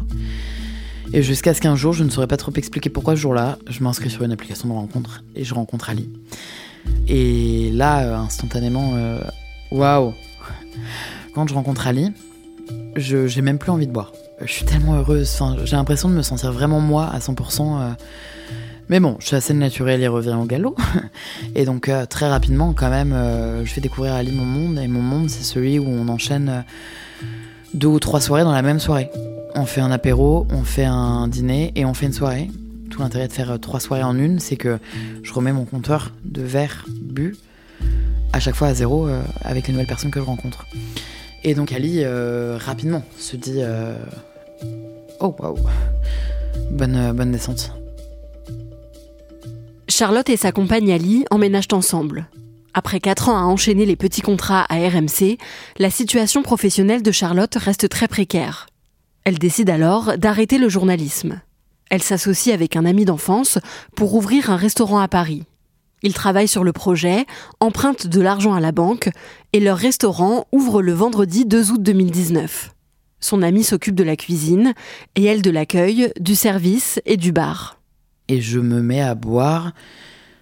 Et 1.12 1.24
jusqu'à 1.24 1.55
ce 1.55 1.62
qu'un 1.62 1.75
jour, 1.75 1.93
je 1.93 2.03
ne 2.03 2.10
saurais 2.10 2.27
pas 2.27 2.38
trop 2.38 2.51
expliquer 2.55 2.89
pourquoi 2.89 3.15
ce 3.15 3.22
jour-là, 3.22 3.58
je 3.67 3.84
m'inscris 3.84 4.12
sur 4.12 4.24
une 4.24 4.31
application 4.31 4.69
de 4.69 4.74
rencontre 4.74 5.24
et 5.36 5.43
je 5.43 5.55
rencontre 5.55 5.89
Ali. 5.89 6.08
Et 7.08 7.72
là, 7.72 8.03
euh, 8.03 8.15
instantanément, 8.15 8.93
euh, 8.96 9.19
waouh 9.72 10.13
Quand 11.34 11.48
je 11.48 11.55
rencontre 11.55 11.88
Ali, 11.88 12.12
je 12.96 13.25
j'ai 13.25 13.41
même 13.41 13.58
plus 13.58 13.72
envie 13.72 13.88
de 13.88 13.91
boire. 13.91 14.12
Je 14.41 14.51
suis 14.51 14.65
tellement 14.65 14.96
heureuse, 14.96 15.31
enfin, 15.34 15.58
j'ai 15.65 15.75
l'impression 15.75 16.10
de 16.10 16.13
me 16.13 16.22
sentir 16.22 16.51
vraiment 16.51 16.79
moi 16.79 17.08
à 17.08 17.17
100%. 17.19 17.81
Euh. 17.81 17.91
Mais 18.89 19.00
bon, 19.00 19.17
je 19.19 19.27
suis 19.27 19.36
assez 19.36 19.53
naturelle 19.53 20.01
et 20.01 20.08
reviens 20.08 20.39
au 20.39 20.46
galop. 20.46 20.75
Et 21.55 21.65
donc 21.65 21.91
très 22.10 22.27
rapidement, 22.27 22.74
quand 22.74 22.89
même, 22.89 23.15
je 23.63 23.72
fais 23.72 23.81
découvrir 23.81 24.13
Ali 24.13 24.31
mon 24.31 24.46
monde. 24.46 24.79
Et 24.79 24.88
mon 24.88 25.01
monde, 25.01 25.29
c'est 25.29 25.43
celui 25.43 25.77
où 25.77 25.88
on 25.88 26.08
enchaîne 26.08 26.65
deux 27.74 27.88
ou 27.88 28.00
trois 28.00 28.22
soirées 28.22 28.43
dans 28.43 28.51
la 28.51 28.62
même 28.62 28.79
soirée. 28.79 29.10
On 29.55 29.65
fait 29.65 29.81
un 29.81 29.91
apéro, 29.91 30.48
on 30.51 30.63
fait 30.63 30.86
un 30.86 31.27
dîner 31.27 31.72
et 31.75 31.86
on 31.86 31.93
fait 31.93 32.05
une 32.05 32.13
soirée. 32.13 32.50
Tout 32.89 33.01
l'intérêt 33.01 33.27
de 33.27 33.34
faire 33.34 33.51
euh, 33.51 33.58
trois 33.58 33.79
soirées 33.79 34.03
en 34.03 34.17
une, 34.17 34.39
c'est 34.39 34.55
que 34.55 34.79
je 35.24 35.34
remets 35.34 35.53
mon 35.53 35.65
compteur 35.65 36.12
de 36.24 36.41
verre 36.41 36.86
bu 36.89 37.36
à 38.34 38.39
chaque 38.39 38.55
fois 38.55 38.67
à 38.67 38.74
zéro 38.74 39.08
euh, 39.08 39.22
avec 39.41 39.67
les 39.67 39.74
nouvelles 39.74 39.88
personnes 39.88 40.12
que 40.12 40.19
je 40.19 40.25
rencontre. 40.25 40.65
Et 41.43 41.55
donc 41.55 41.72
Ali, 41.72 42.01
euh, 42.03 42.58
rapidement, 42.60 43.03
se 43.17 43.36
dit 43.36 43.62
Oh, 45.19 45.36
waouh 45.39 45.58
bonne, 46.72 47.12
bonne 47.13 47.31
descente. 47.31 47.79
Charlotte 49.89 50.29
et 50.29 50.38
sa 50.38 50.51
compagne 50.51 50.91
Ali 50.91 51.25
emménagent 51.31 51.74
ensemble. 51.74 52.27
Après 52.75 53.00
quatre 53.00 53.27
ans 53.27 53.38
à 53.38 53.41
enchaîner 53.41 53.88
les 53.88 53.96
petits 53.96 54.22
contrats 54.22 54.67
à 54.69 54.75
RMC, 54.75 55.39
la 55.79 55.89
situation 55.89 56.43
professionnelle 56.43 57.01
de 57.01 57.12
Charlotte 57.12 57.55
reste 57.55 57.89
très 57.89 58.08
précaire. 58.08 58.67
Elle 59.24 59.39
décide 59.39 59.72
alors 59.72 60.15
d'arrêter 60.19 60.60
le 60.60 60.69
journalisme. 60.69 61.41
Elle 61.89 62.03
s'associe 62.03 62.53
avec 62.53 62.75
un 62.75 62.86
ami 62.86 63.03
d'enfance 63.03 63.58
pour 63.96 64.13
ouvrir 64.13 64.51
un 64.51 64.58
restaurant 64.58 65.00
à 65.00 65.08
Paris. 65.08 65.46
Ils 66.03 66.13
travaillent 66.13 66.48
sur 66.48 66.63
le 66.63 66.72
projet, 66.72 67.25
empruntent 67.60 68.05
de 68.05 68.22
l'argent 68.22 68.53
à 68.53 68.60
la 68.60 68.72
banque 68.72 69.10
et 69.53 69.60
leur 69.60 69.77
restaurant 69.77 70.46
ouvre 70.51 70.84
le 70.84 70.93
vendredi 70.93 71.46
2 71.46 71.72
août 71.72 71.81
2019. 71.81 72.75
Son 73.22 73.41
ami 73.41 73.63
s'occupe 73.63 73.96
de 73.96 74.03
la 74.03 74.15
cuisine 74.15 74.75
et 75.15 75.25
elle 75.25 75.41
de 75.41 75.50
l'accueil, 75.50 76.13
du 76.19 76.36
service 76.36 77.01
et 77.08 77.17
du 77.17 77.31
bar. 77.31 77.79
Et 78.30 78.42
je 78.42 78.60
me 78.60 78.82
mets 78.82 79.02
à 79.02 79.16
boire 79.16 79.74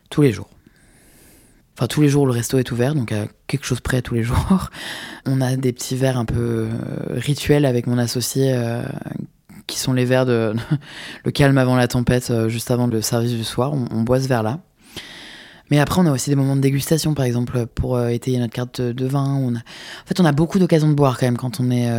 tous 0.10 0.22
les 0.22 0.32
jours. 0.32 0.50
Enfin, 1.78 1.88
tous 1.88 2.02
les 2.02 2.10
jours, 2.10 2.26
le 2.26 2.32
resto 2.32 2.58
est 2.58 2.72
ouvert, 2.72 2.96
donc 2.96 3.12
à 3.12 3.28
quelque 3.46 3.66
chose 3.66 3.82
près 3.82 4.02
tous 4.02 4.16
les 4.16 4.24
jours. 4.24 4.72
On 5.28 5.42
a 5.42 5.56
des 5.56 5.72
petits 5.72 5.96
verres 5.96 6.18
un 6.18 6.26
peu 6.26 6.36
euh, 6.40 6.68
rituels 7.12 7.66
avec 7.66 7.86
mon 7.86 8.00
associé, 8.00 8.52
euh, 8.52 8.82
qui 9.68 9.78
sont 9.78 9.94
les 9.94 10.04
verres 10.04 10.26
de 10.26 10.56
le 11.26 11.32
calme 11.32 11.58
avant 11.60 11.76
la 11.76 11.88
tempête, 11.88 12.32
euh, 12.32 12.50
juste 12.50 12.72
avant 12.72 12.88
le 12.88 13.02
service 13.02 13.32
du 13.32 13.44
soir. 13.44 13.74
On, 13.74 14.02
boit 14.02 14.20
ce 14.20 14.28
verre-là. 14.28 14.60
Mais 15.70 15.80
après, 15.80 16.02
on 16.02 16.08
a 16.08 16.12
aussi 16.12 16.32
des 16.32 16.36
moments 16.36 16.56
de 16.56 16.62
dégustation, 16.62 17.14
par 17.14 17.26
exemple, 17.26 17.68
pour 17.68 18.02
étayer 18.02 18.40
notre 18.40 18.54
carte 18.54 18.82
de, 18.82 19.06
vin. 19.06 19.36
En 19.36 19.54
fait, 20.06 20.20
on 20.20 20.26
a 20.26 20.32
beaucoup 20.32 20.58
d'occasions 20.58 20.90
de 20.90 20.96
boire 20.96 21.20
quand 21.20 21.28
même 21.28 21.38
quand 21.38 21.60
on 21.60 21.70
est 21.70 21.92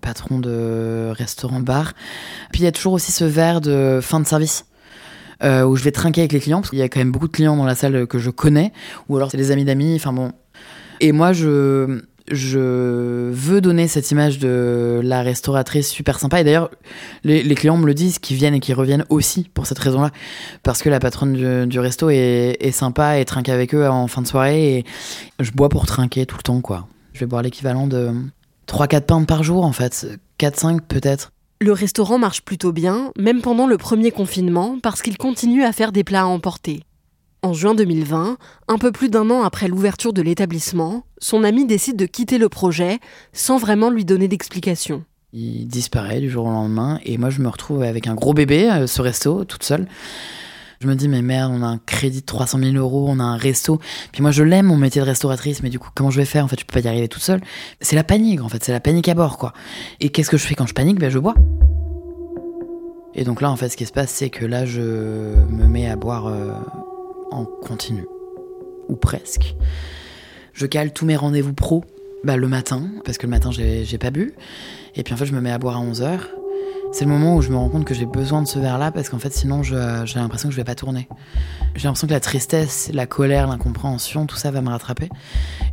patron 0.00 0.38
de 0.38 1.10
restaurant-bar. 1.10 1.92
Puis 2.52 2.62
il 2.62 2.64
y 2.64 2.68
a 2.68 2.72
toujours 2.72 2.92
aussi 2.92 3.10
ce 3.10 3.24
verre 3.24 3.60
de 3.60 3.98
fin 4.00 4.20
de 4.20 4.26
service. 4.26 4.64
Euh, 5.42 5.64
où 5.64 5.76
je 5.76 5.82
vais 5.82 5.90
trinquer 5.90 6.22
avec 6.22 6.32
les 6.32 6.40
clients, 6.40 6.60
parce 6.60 6.70
qu'il 6.70 6.78
y 6.78 6.82
a 6.82 6.88
quand 6.88 7.00
même 7.00 7.10
beaucoup 7.10 7.26
de 7.26 7.32
clients 7.32 7.56
dans 7.56 7.64
la 7.64 7.74
salle 7.74 8.06
que 8.06 8.18
je 8.18 8.30
connais, 8.30 8.72
ou 9.08 9.16
alors 9.16 9.30
c'est 9.30 9.36
des 9.36 9.50
amis 9.50 9.64
d'amis, 9.64 9.94
enfin 9.96 10.12
bon. 10.12 10.32
Et 11.00 11.12
moi, 11.12 11.32
je, 11.32 12.02
je 12.30 13.30
veux 13.30 13.60
donner 13.60 13.88
cette 13.88 14.10
image 14.10 14.38
de 14.38 15.00
la 15.02 15.22
restauratrice 15.22 15.88
super 15.88 16.18
sympa. 16.18 16.40
Et 16.40 16.44
d'ailleurs, 16.44 16.70
les, 17.24 17.42
clients 17.54 17.76
me 17.76 17.86
le 17.86 17.94
disent, 17.94 18.18
qui 18.18 18.34
viennent 18.34 18.54
et 18.54 18.60
qui 18.60 18.72
reviennent 18.72 19.04
aussi 19.10 19.50
pour 19.52 19.66
cette 19.66 19.78
raison-là. 19.78 20.10
Parce 20.62 20.82
que 20.82 20.88
la 20.88 21.00
patronne 21.00 21.66
du, 21.66 21.78
resto 21.78 22.08
est, 22.10 22.56
est, 22.60 22.72
sympa 22.72 23.18
et 23.18 23.24
trinque 23.24 23.48
avec 23.48 23.74
eux 23.74 23.88
en 23.88 24.06
fin 24.06 24.22
de 24.22 24.26
soirée. 24.26 24.78
Et 24.78 24.84
je 25.40 25.50
bois 25.50 25.68
pour 25.68 25.86
trinquer 25.86 26.26
tout 26.26 26.36
le 26.36 26.42
temps, 26.42 26.60
quoi. 26.60 26.86
Je 27.12 27.20
vais 27.20 27.26
boire 27.26 27.42
l'équivalent 27.42 27.86
de 27.86 28.12
3-4 28.66 29.00
pintes 29.02 29.28
par 29.28 29.42
jour, 29.42 29.64
en 29.64 29.72
fait. 29.72 30.06
4-5 30.38 30.80
peut-être. 30.80 31.33
Le 31.60 31.72
restaurant 31.72 32.18
marche 32.18 32.42
plutôt 32.42 32.72
bien, 32.72 33.12
même 33.16 33.40
pendant 33.40 33.66
le 33.66 33.78
premier 33.78 34.10
confinement, 34.10 34.78
parce 34.82 35.02
qu'il 35.02 35.16
continue 35.16 35.64
à 35.64 35.72
faire 35.72 35.92
des 35.92 36.04
plats 36.04 36.22
à 36.22 36.26
emporter. 36.26 36.82
En 37.42 37.52
juin 37.52 37.74
2020, 37.74 38.38
un 38.68 38.78
peu 38.78 38.90
plus 38.90 39.08
d'un 39.08 39.30
an 39.30 39.42
après 39.42 39.68
l'ouverture 39.68 40.12
de 40.12 40.22
l'établissement, 40.22 41.04
son 41.18 41.44
ami 41.44 41.66
décide 41.66 41.96
de 41.96 42.06
quitter 42.06 42.38
le 42.38 42.48
projet 42.48 42.98
sans 43.32 43.58
vraiment 43.58 43.90
lui 43.90 44.04
donner 44.04 44.28
d'explication. 44.28 45.04
Il 45.32 45.66
disparaît 45.66 46.20
du 46.20 46.30
jour 46.30 46.46
au 46.46 46.50
lendemain 46.50 47.00
et 47.04 47.18
moi 47.18 47.28
je 47.28 47.40
me 47.40 47.48
retrouve 47.48 47.82
avec 47.82 48.06
un 48.06 48.14
gros 48.14 48.34
bébé, 48.34 48.70
euh, 48.70 48.86
ce 48.86 49.02
resto, 49.02 49.44
toute 49.44 49.62
seule. 49.62 49.86
Je 50.80 50.86
me 50.86 50.94
dis, 50.94 51.08
mais 51.08 51.22
merde, 51.22 51.52
on 51.54 51.62
a 51.62 51.66
un 51.66 51.78
crédit 51.78 52.20
de 52.20 52.26
300 52.26 52.58
000 52.58 52.72
euros, 52.74 53.06
on 53.08 53.20
a 53.20 53.24
un 53.24 53.36
resto. 53.36 53.80
Puis 54.12 54.22
moi, 54.22 54.30
je 54.30 54.42
l'aime, 54.42 54.66
mon 54.66 54.76
métier 54.76 55.00
de 55.00 55.06
restauratrice, 55.06 55.62
mais 55.62 55.70
du 55.70 55.78
coup, 55.78 55.88
comment 55.94 56.10
je 56.10 56.18
vais 56.18 56.24
faire? 56.24 56.44
En 56.44 56.48
fait, 56.48 56.58
je 56.60 56.64
peux 56.64 56.72
pas 56.72 56.84
y 56.84 56.88
arriver 56.88 57.08
toute 57.08 57.22
seule. 57.22 57.40
C'est 57.80 57.96
la 57.96 58.04
panique, 58.04 58.42
en 58.42 58.48
fait, 58.48 58.62
c'est 58.62 58.72
la 58.72 58.80
panique 58.80 59.08
à 59.08 59.14
bord, 59.14 59.38
quoi. 59.38 59.52
Et 60.00 60.08
qu'est-ce 60.10 60.30
que 60.30 60.36
je 60.36 60.46
fais 60.46 60.54
quand 60.54 60.66
je 60.66 60.74
panique? 60.74 60.98
Ben, 60.98 61.10
je 61.10 61.18
bois. 61.18 61.34
Et 63.14 63.24
donc 63.24 63.40
là, 63.40 63.50
en 63.50 63.56
fait, 63.56 63.68
ce 63.68 63.76
qui 63.76 63.86
se 63.86 63.92
passe, 63.92 64.10
c'est 64.10 64.30
que 64.30 64.44
là, 64.44 64.66
je 64.66 64.80
me 64.80 65.66
mets 65.66 65.88
à 65.88 65.96
boire 65.96 66.26
euh, 66.26 66.52
en 67.30 67.44
continu. 67.44 68.06
Ou 68.88 68.96
presque. 68.96 69.54
Je 70.52 70.66
cale 70.66 70.92
tous 70.92 71.06
mes 71.06 71.16
rendez-vous 71.16 71.54
pro 71.54 71.84
bah, 72.24 72.36
le 72.36 72.48
matin, 72.48 72.82
parce 73.04 73.18
que 73.18 73.26
le 73.26 73.30
matin, 73.30 73.50
j'ai 73.52 73.98
pas 73.98 74.10
bu. 74.10 74.34
Et 74.96 75.02
puis 75.02 75.14
en 75.14 75.16
fait, 75.16 75.26
je 75.26 75.32
me 75.32 75.40
mets 75.40 75.50
à 75.50 75.58
boire 75.58 75.76
à 75.76 75.80
11h. 75.80 76.20
C'est 76.96 77.06
le 77.06 77.10
moment 77.10 77.34
où 77.34 77.42
je 77.42 77.50
me 77.50 77.56
rends 77.56 77.68
compte 77.68 77.84
que 77.84 77.92
j'ai 77.92 78.06
besoin 78.06 78.40
de 78.40 78.46
ce 78.46 78.60
verre-là 78.60 78.92
parce 78.92 79.08
qu'en 79.08 79.18
fait, 79.18 79.32
sinon, 79.32 79.64
j'ai 79.64 79.74
l'impression 80.14 80.48
que 80.48 80.52
je 80.52 80.56
vais 80.56 80.62
pas 80.62 80.76
tourner. 80.76 81.08
J'ai 81.74 81.88
l'impression 81.88 82.06
que 82.06 82.12
la 82.12 82.20
tristesse, 82.20 82.88
la 82.94 83.04
colère, 83.04 83.48
l'incompréhension, 83.48 84.26
tout 84.26 84.36
ça 84.36 84.52
va 84.52 84.60
me 84.60 84.68
rattraper. 84.68 85.08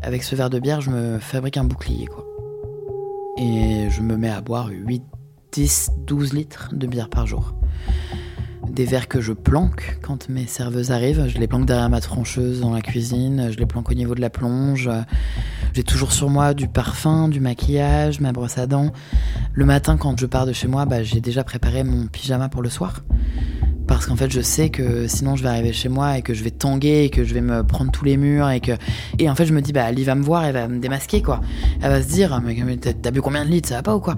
Avec 0.02 0.24
ce 0.24 0.36
verre 0.36 0.50
de 0.50 0.58
bière, 0.58 0.82
je 0.82 0.90
me 0.90 1.20
fabrique 1.20 1.58
un 1.58 1.64
bouclier, 1.64 2.08
quoi. 2.08 2.26
Et 3.38 3.88
je 3.92 4.02
me 4.02 4.18
mets 4.18 4.32
à 4.32 4.42
boire 4.42 4.70
8, 4.72 5.04
10, 5.52 5.92
12 6.08 6.34
litres 6.34 6.70
de 6.74 6.88
bière 6.88 7.08
par 7.08 7.28
jour 7.28 7.54
des 8.72 8.86
verres 8.86 9.08
que 9.08 9.22
je 9.22 9.34
planque 9.34 10.00
quand 10.02 10.30
mes 10.30 10.48
serveuses 10.48 10.92
arrivent. 10.92 11.28
Je 11.28 11.38
les 11.38 11.48
planque 11.48 11.66
derrière 11.66 11.90
ma 11.90 12.02
trancheuse 12.02 12.62
dans 12.62 12.74
la 12.74 12.82
cuisine, 12.82 13.50
je 13.52 13.58
les 13.58 13.66
planque 13.66 13.92
au 13.92 13.94
niveau 13.94 14.16
de 14.16 14.22
la 14.22 14.30
plonge. 14.30 14.90
J'ai 15.74 15.84
toujours 15.84 16.12
sur 16.12 16.30
moi 16.30 16.54
du 16.54 16.68
parfum, 16.68 17.30
du 17.30 17.40
maquillage, 17.40 18.20
ma 18.20 18.32
brosse 18.32 18.58
à 18.58 18.68
dents. 18.68 18.92
Le 19.54 19.66
matin, 19.66 19.98
quand 19.98 20.20
je 20.20 20.26
pars 20.26 20.46
de 20.46 20.54
chez 20.54 20.68
moi, 20.68 20.86
bah, 20.86 21.04
j'ai 21.04 21.22
déjà 21.22 21.44
préparé 21.44 21.84
mon 21.84 22.08
pyjama 22.08 22.50
pour 22.50 22.62
le 22.62 22.70
soir. 22.70 23.02
Parce 23.88 24.06
qu'en 24.06 24.16
fait, 24.16 24.32
je 24.32 24.40
sais 24.40 24.70
que 24.70 25.08
sinon 25.08 25.36
je 25.36 25.44
vais 25.44 25.50
arriver 25.50 25.74
chez 25.74 25.90
moi 25.90 26.18
et 26.18 26.22
que 26.22 26.34
je 26.34 26.44
vais 26.44 26.52
tanguer 26.52 27.04
et 27.04 27.10
que 27.10 27.26
je 27.26 27.34
vais 27.34 27.42
me 27.42 27.64
prendre 27.64 27.92
tous 27.92 28.06
les 28.06 28.16
murs 28.16 28.50
et 28.50 28.62
que. 28.62 28.72
Et 29.20 29.30
en 29.30 29.36
fait, 29.36 29.46
je 29.46 29.54
me 29.54 29.62
dis, 29.62 29.74
bah, 29.74 29.84
Ali 29.84 30.06
va 30.06 30.16
me 30.16 30.24
voir, 30.24 30.46
elle 30.46 30.54
va 30.54 30.68
me 30.70 30.80
démasquer, 30.80 31.22
quoi. 31.22 31.42
Elle 31.82 31.90
va 31.90 32.02
se 32.02 32.08
dire, 32.08 32.42
mais 32.42 32.78
t'as 32.78 33.12
bu 33.12 33.22
combien 33.22 33.44
de 33.44 33.50
litres, 33.50 33.68
ça 33.68 33.76
va 33.76 33.84
pas 33.84 33.96
ou 33.96 34.00
quoi? 34.00 34.16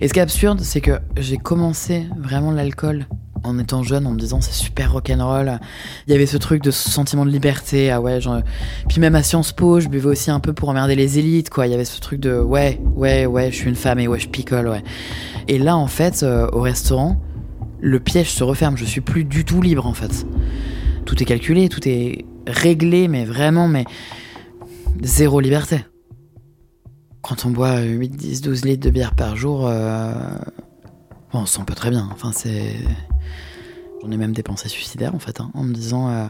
Et 0.00 0.08
ce 0.08 0.12
qui 0.12 0.18
est 0.18 0.22
absurde, 0.22 0.60
c'est 0.62 0.80
que 0.80 0.98
j'ai 1.16 1.36
commencé 1.36 2.08
vraiment 2.18 2.50
l'alcool 2.50 3.06
en 3.44 3.58
étant 3.58 3.82
jeune 3.82 4.06
en 4.06 4.12
me 4.12 4.18
disant 4.18 4.40
c'est 4.40 4.52
super 4.52 4.92
rock'n'roll. 4.92 5.60
Il 6.06 6.12
y 6.12 6.16
avait 6.16 6.26
ce 6.26 6.36
truc 6.36 6.62
de 6.62 6.70
sentiment 6.70 7.24
de 7.24 7.30
liberté, 7.30 7.90
ah 7.90 8.00
ouais. 8.00 8.18
Puis 8.88 9.00
même 9.00 9.14
à 9.14 9.22
Sciences 9.22 9.52
Po, 9.52 9.80
je 9.80 9.88
buvais 9.88 10.08
aussi 10.08 10.30
un 10.30 10.40
peu 10.40 10.52
pour 10.52 10.70
emmerder 10.70 10.96
les 10.96 11.18
élites, 11.18 11.50
quoi. 11.50 11.66
Il 11.66 11.70
y 11.70 11.74
avait 11.74 11.84
ce 11.84 12.00
truc 12.00 12.20
de 12.20 12.38
ouais, 12.40 12.80
ouais, 12.96 13.26
ouais, 13.26 13.50
je 13.50 13.56
suis 13.56 13.68
une 13.68 13.76
femme 13.76 13.98
et 13.98 14.08
ouais, 14.08 14.18
je 14.18 14.28
picole, 14.28 14.68
ouais. 14.68 14.82
Et 15.46 15.58
là, 15.58 15.76
en 15.76 15.86
fait, 15.86 16.22
euh, 16.22 16.48
au 16.52 16.60
restaurant, 16.60 17.20
le 17.80 18.00
piège 18.00 18.30
se 18.30 18.42
referme. 18.42 18.76
Je 18.76 18.84
suis 18.84 19.02
plus 19.02 19.24
du 19.24 19.44
tout 19.44 19.60
libre, 19.60 19.86
en 19.86 19.94
fait. 19.94 20.26
Tout 21.04 21.22
est 21.22 21.26
calculé, 21.26 21.68
tout 21.68 21.86
est 21.86 22.24
réglé, 22.46 23.08
mais 23.08 23.24
vraiment, 23.24 23.68
mais 23.68 23.84
zéro 25.02 25.40
liberté. 25.40 25.84
Quand 27.22 27.46
on 27.46 27.50
boit 27.50 27.80
8, 27.80 28.08
10, 28.08 28.40
12 28.42 28.64
litres 28.64 28.86
de 28.86 28.90
bière 28.90 29.14
par 29.14 29.36
jour, 29.36 29.66
euh... 29.66 30.12
bon, 31.34 31.40
on 31.40 31.46
se 31.46 31.56
sent 31.56 31.64
très 31.74 31.90
bien. 31.90 32.08
Enfin, 32.12 32.30
c'est. 32.32 32.76
J'en 34.02 34.10
ai 34.10 34.16
même 34.16 34.32
des 34.32 34.42
pensées 34.42 34.68
suicidaires 34.68 35.14
en 35.14 35.18
fait, 35.18 35.40
hein, 35.40 35.50
en 35.54 35.64
me 35.64 35.72
disant 35.72 36.08
euh, 36.08 36.26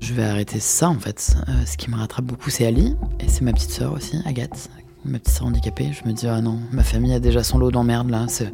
Je 0.00 0.14
vais 0.14 0.24
arrêter 0.24 0.60
ça 0.60 0.88
en 0.88 0.98
fait. 0.98 1.36
Euh, 1.48 1.52
ce 1.66 1.76
qui 1.76 1.90
me 1.90 1.96
rattrape 1.96 2.24
beaucoup, 2.24 2.50
c'est 2.50 2.66
Ali. 2.66 2.96
Et 3.20 3.28
c'est 3.28 3.42
ma 3.42 3.52
petite 3.52 3.70
sœur 3.70 3.92
aussi, 3.92 4.18
Agathe. 4.24 4.70
Ma 5.04 5.18
petite 5.18 5.34
sœur 5.34 5.46
handicapée. 5.46 5.92
Je 5.92 6.08
me 6.08 6.14
dis, 6.14 6.26
ah 6.26 6.40
non, 6.40 6.58
ma 6.72 6.82
famille 6.82 7.12
a 7.12 7.20
déjà 7.20 7.44
son 7.44 7.58
lot 7.58 7.70
d'emmerdes 7.70 8.10
là. 8.10 8.26
C'est 8.28 8.50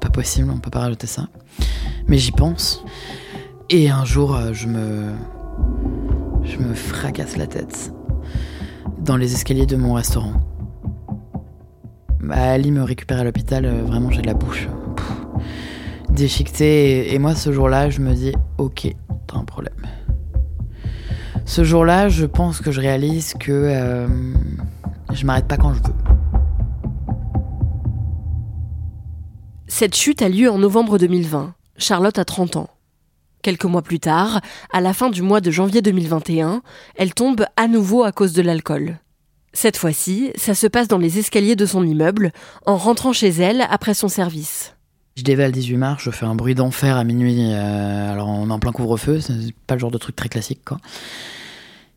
pas 0.00 0.10
possible, 0.10 0.50
on 0.50 0.58
peut 0.58 0.70
pas 0.70 0.80
rajouter 0.80 1.06
ça. 1.06 1.28
Mais 2.06 2.18
j'y 2.18 2.32
pense. 2.32 2.84
Et 3.70 3.90
un 3.90 4.04
jour, 4.04 4.34
euh, 4.34 4.52
je 4.52 4.66
me. 4.66 5.12
Je 6.44 6.56
me 6.56 6.72
fracasse 6.72 7.36
la 7.36 7.46
tête 7.46 7.92
dans 9.00 9.16
les 9.16 9.34
escaliers 9.34 9.66
de 9.66 9.76
mon 9.76 9.92
restaurant. 9.92 10.32
Ali 12.30 12.72
me 12.72 12.82
récupère 12.82 13.18
à 13.18 13.24
l'hôpital, 13.24 13.64
euh, 13.64 13.82
vraiment 13.82 14.10
j'ai 14.10 14.22
de 14.22 14.26
la 14.26 14.34
bouche 14.34 14.68
déchiquetée. 16.10 17.14
Et, 17.14 17.18
moi, 17.18 17.34
ce 17.34 17.52
jour-là, 17.52 17.90
je 17.90 18.00
me 18.00 18.12
dis, 18.12 18.32
ok, 18.58 18.88
t'as 19.26 19.36
un 19.36 19.44
problème. 19.44 19.74
Ce 21.44 21.64
jour-là, 21.64 22.08
je 22.08 22.26
pense 22.26 22.60
que 22.60 22.70
je 22.70 22.80
réalise 22.80 23.34
que 23.38 23.52
euh, 23.52 24.06
je 25.12 25.24
m'arrête 25.24 25.46
pas 25.46 25.56
quand 25.56 25.72
je 25.72 25.82
veux. 25.82 25.94
Cette 29.66 29.94
chute 29.94 30.22
a 30.22 30.28
lieu 30.28 30.50
en 30.50 30.58
novembre 30.58 30.98
2020. 30.98 31.54
Charlotte 31.76 32.18
a 32.18 32.24
30 32.24 32.56
ans. 32.56 32.68
Quelques 33.42 33.64
mois 33.64 33.82
plus 33.82 34.00
tard, 34.00 34.40
à 34.72 34.80
la 34.80 34.92
fin 34.92 35.10
du 35.10 35.22
mois 35.22 35.40
de 35.40 35.50
janvier 35.50 35.80
2021, 35.80 36.62
elle 36.96 37.14
tombe 37.14 37.46
à 37.56 37.68
nouveau 37.68 38.02
à 38.02 38.10
cause 38.10 38.32
de 38.32 38.42
l'alcool. 38.42 38.98
Cette 39.52 39.76
fois-ci, 39.76 40.30
ça 40.36 40.54
se 40.54 40.66
passe 40.66 40.88
dans 40.88 40.98
les 40.98 41.18
escaliers 41.18 41.56
de 41.56 41.66
son 41.66 41.84
immeuble, 41.84 42.32
en 42.66 42.76
rentrant 42.76 43.12
chez 43.12 43.28
elle 43.28 43.66
après 43.70 43.94
son 43.94 44.08
service. 44.08 44.74
Je 45.16 45.24
dévale 45.24 45.50
18 45.50 45.76
marches, 45.78 46.04
je 46.04 46.10
fais 46.10 46.26
un 46.26 46.34
bruit 46.34 46.54
d'enfer 46.54 46.96
à 46.96 47.02
minuit. 47.02 47.52
Euh, 47.52 48.12
alors 48.12 48.28
on 48.28 48.48
est 48.48 48.52
en 48.52 48.60
plein 48.60 48.72
couvre-feu, 48.72 49.20
c'est 49.20 49.52
pas 49.66 49.74
le 49.74 49.80
genre 49.80 49.90
de 49.90 49.98
truc 49.98 50.14
très 50.14 50.28
classique 50.28 50.60
quoi. 50.64 50.78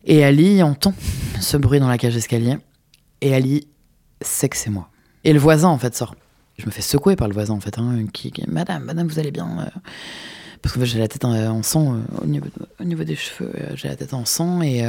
Et 0.05 0.23
Ali 0.23 0.63
entend 0.63 0.95
ce 1.39 1.57
bruit 1.57 1.79
dans 1.79 1.87
la 1.87 1.99
cage 1.99 2.15
d'escalier. 2.15 2.57
Et 3.21 3.35
Ali 3.35 3.67
sait 4.21 4.49
que 4.49 4.57
c'est 4.57 4.71
moi. 4.71 4.89
Et 5.23 5.33
le 5.33 5.39
voisin 5.39 5.67
en 5.67 5.77
fait 5.77 5.95
sort. 5.95 6.15
Je 6.57 6.65
me 6.65 6.71
fais 6.71 6.81
secouer 6.81 7.15
par 7.15 7.27
le 7.27 7.33
voisin 7.33 7.53
en 7.53 7.59
fait, 7.59 7.77
hein, 7.77 8.05
qui, 8.11 8.33
Madame, 8.47 8.85
Madame, 8.85 9.07
vous 9.07 9.19
allez 9.19 9.31
bien 9.31 9.47
euh 9.59 9.79
Parce 10.61 10.75
que 10.75 10.85
j'ai 10.85 10.99
la 10.99 11.07
tête 11.07 11.25
en, 11.25 11.63
sang 11.63 11.95
euh, 11.95 11.97
au, 12.21 12.25
niveau, 12.25 12.47
au 12.79 12.83
niveau 12.83 13.03
des 13.03 13.15
cheveux, 13.15 13.51
j'ai 13.75 13.87
la 13.87 13.95
tête 13.95 14.13
en 14.13 14.25
sang 14.25 14.61
et 14.61 14.83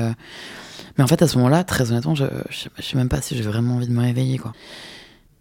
mais 0.99 1.05
en 1.05 1.07
fait, 1.07 1.23
à 1.23 1.29
ce 1.29 1.37
moment-là, 1.39 1.65
très 1.65 1.91
honnêtement, 1.91 2.15
je, 2.15 2.27
je, 2.51 2.83
sais 2.83 2.97
même 2.97 3.09
pas 3.09 3.23
si 3.23 3.37
j'ai 3.37 3.43
vraiment 3.43 3.77
envie 3.77 3.89
de 3.89 3.93
me 3.93 4.03
réveiller, 4.03 4.39
quoi. 4.39 4.53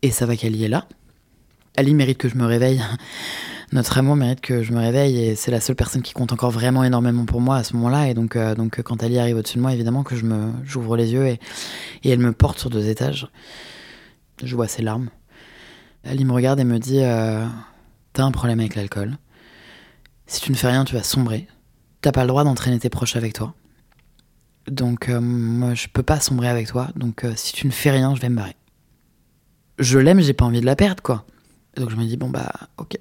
Et 0.02 0.12
ça 0.12 0.26
va 0.26 0.36
qu'Ali 0.36 0.64
est 0.64 0.70
là. 0.70 0.88
Ali 1.78 1.94
mérite 1.94 2.18
que 2.18 2.30
je 2.30 2.36
me 2.36 2.46
réveille. 2.46 2.82
Notre 3.72 3.98
amour 3.98 4.18
mérite 4.18 4.42
que 4.42 4.64
je 4.64 4.74
me 4.74 4.80
réveille 4.80 5.18
et 5.18 5.36
c'est 5.36 5.52
la 5.52 5.62
seule 5.62 5.78
personne 5.78 6.02
qui 6.02 6.12
compte 6.12 6.34
encore 6.34 6.52
vraiment 6.52 6.84
énormément 6.84 7.24
pour 7.26 7.40
moi 7.40 7.58
à 7.58 7.64
ce 7.64 7.74
moment-là. 7.76 8.10
Et 8.10 8.14
donc, 8.14 8.36
euh, 8.36 8.54
donc 8.54 8.82
quand 8.82 9.02
Ali 9.02 9.18
arrive 9.18 9.38
au-dessus 9.38 9.58
de 9.58 9.62
moi, 9.62 9.72
évidemment 9.72 10.04
que 10.04 10.16
je 10.16 10.26
me, 10.26 10.52
j'ouvre 10.66 10.98
les 10.98 11.14
yeux 11.14 11.28
et, 11.28 11.40
et 12.04 12.10
elle 12.10 12.20
me 12.20 12.34
porte 12.34 12.60
sur 12.60 12.70
deux 12.70 12.90
étages. 12.90 13.30
Je 14.44 14.56
vois 14.56 14.68
ses 14.68 14.82
larmes. 14.82 15.10
Ali 16.04 16.26
me 16.26 16.34
regarde 16.34 16.60
et 16.60 16.66
me 16.66 16.80
dit 16.80 17.00
euh, 17.02 17.46
T'as 18.12 18.24
un 18.24 18.32
problème 18.32 18.60
avec 18.60 18.76
l'alcool. 18.76 19.18
Si 20.32 20.40
tu 20.40 20.54
ne 20.54 20.56
fais 20.56 20.70
rien, 20.70 20.86
tu 20.86 20.96
vas 20.96 21.04
sombrer. 21.04 21.46
T'as 22.00 22.14
pas 22.14 22.22
le 22.22 22.30
droit 22.30 22.46
d'entraîner 22.46 22.80
tes 22.80 22.90
proches 22.90 23.18
avec 23.18 23.34
toi. 23.34 23.54
Donc, 24.66 25.10
euh, 25.10 25.20
moi, 25.20 25.74
je 25.74 25.88
peux 25.92 26.04
pas 26.04 26.22
sombrer 26.22 26.48
avec 26.48 26.68
toi. 26.68 26.88
Donc, 26.96 27.26
euh, 27.26 27.34
si 27.36 27.52
tu 27.52 27.68
ne 27.68 27.72
fais 27.74 27.92
rien, 27.92 28.16
je 28.16 28.22
vais 28.22 28.30
me 28.30 28.38
barrer. 28.38 28.56
Je 29.78 30.00
l'aime, 30.00 30.22
j'ai 30.22 30.32
pas 30.32 30.46
envie 30.46 30.62
de 30.62 30.66
la 30.66 30.78
perdre, 30.78 31.04
quoi. 31.04 31.26
Donc, 31.76 31.90
je 31.90 31.98
me 31.98 32.06
dis, 32.06 32.16
bon, 32.16 32.30
bah, 32.30 32.50
ok. 32.78 32.98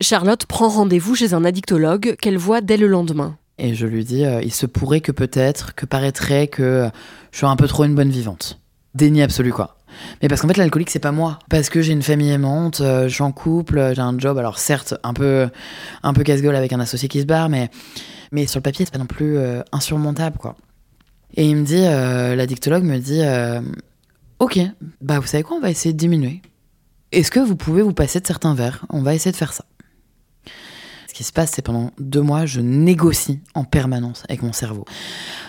Charlotte 0.00 0.44
prend 0.46 0.68
rendez-vous 0.68 1.14
chez 1.14 1.34
un 1.34 1.44
addictologue 1.44 2.16
qu'elle 2.20 2.36
voit 2.36 2.60
dès 2.60 2.78
le 2.78 2.88
lendemain. 2.88 3.38
Et 3.58 3.76
je 3.76 3.86
lui 3.86 4.04
dis, 4.04 4.24
euh, 4.24 4.42
il 4.42 4.52
se 4.52 4.66
pourrait 4.66 5.02
que 5.02 5.12
peut-être, 5.12 5.76
que 5.76 5.86
paraîtrait 5.86 6.48
que 6.48 6.90
je 7.30 7.36
suis 7.36 7.46
un 7.46 7.54
peu 7.54 7.68
trop 7.68 7.84
une 7.84 7.94
bonne 7.94 8.10
vivante. 8.10 8.58
Déni 8.96 9.22
absolu, 9.22 9.52
quoi. 9.52 9.76
Mais 10.22 10.28
parce 10.28 10.40
qu'en 10.40 10.48
fait, 10.48 10.56
l'alcoolique, 10.56 10.90
c'est 10.90 10.98
pas 10.98 11.12
moi. 11.12 11.38
Parce 11.48 11.68
que 11.68 11.82
j'ai 11.82 11.92
une 11.92 12.02
famille 12.02 12.30
aimante, 12.30 12.76
je 12.80 13.08
suis 13.08 13.22
en 13.22 13.32
couple, 13.32 13.92
j'ai 13.94 14.02
un 14.02 14.18
job, 14.18 14.38
alors 14.38 14.58
certes, 14.58 14.94
un 15.02 15.14
peu, 15.14 15.48
un 16.02 16.12
peu 16.12 16.22
casse-gueule 16.22 16.56
avec 16.56 16.72
un 16.72 16.80
associé 16.80 17.08
qui 17.08 17.20
se 17.20 17.26
barre, 17.26 17.48
mais 17.48 17.70
mais 18.34 18.48
sur 18.48 18.58
le 18.58 18.62
papier, 18.62 18.84
c'est 18.84 18.90
pas 18.90 18.98
non 18.98 19.06
plus 19.06 19.36
euh, 19.36 19.62
insurmontable, 19.70 20.38
quoi. 20.38 20.56
Et 21.36 21.48
il 21.48 21.56
me 21.56 21.64
dit, 21.64 21.84
euh, 21.84 22.34
l'addictologue 22.34 22.82
me 22.82 22.98
dit, 22.98 23.20
euh, 23.22 23.60
ok, 24.40 24.58
bah 25.00 25.20
vous 25.20 25.26
savez 25.26 25.44
quoi, 25.44 25.56
on 25.56 25.60
va 25.60 25.70
essayer 25.70 25.92
de 25.92 25.98
diminuer. 25.98 26.42
Est-ce 27.12 27.30
que 27.30 27.38
vous 27.38 27.54
pouvez 27.54 27.82
vous 27.82 27.92
passer 27.92 28.18
de 28.18 28.26
certains 28.26 28.54
verres? 28.54 28.86
On 28.90 29.02
va 29.02 29.14
essayer 29.14 29.30
de 29.30 29.36
faire 29.36 29.52
ça. 29.52 29.64
Ce 31.06 31.14
qui 31.14 31.22
se 31.22 31.32
passe, 31.32 31.52
c'est 31.54 31.62
pendant 31.62 31.92
deux 32.00 32.22
mois, 32.22 32.44
je 32.44 32.60
négocie 32.60 33.38
en 33.54 33.62
permanence 33.62 34.24
avec 34.28 34.42
mon 34.42 34.52
cerveau, 34.52 34.84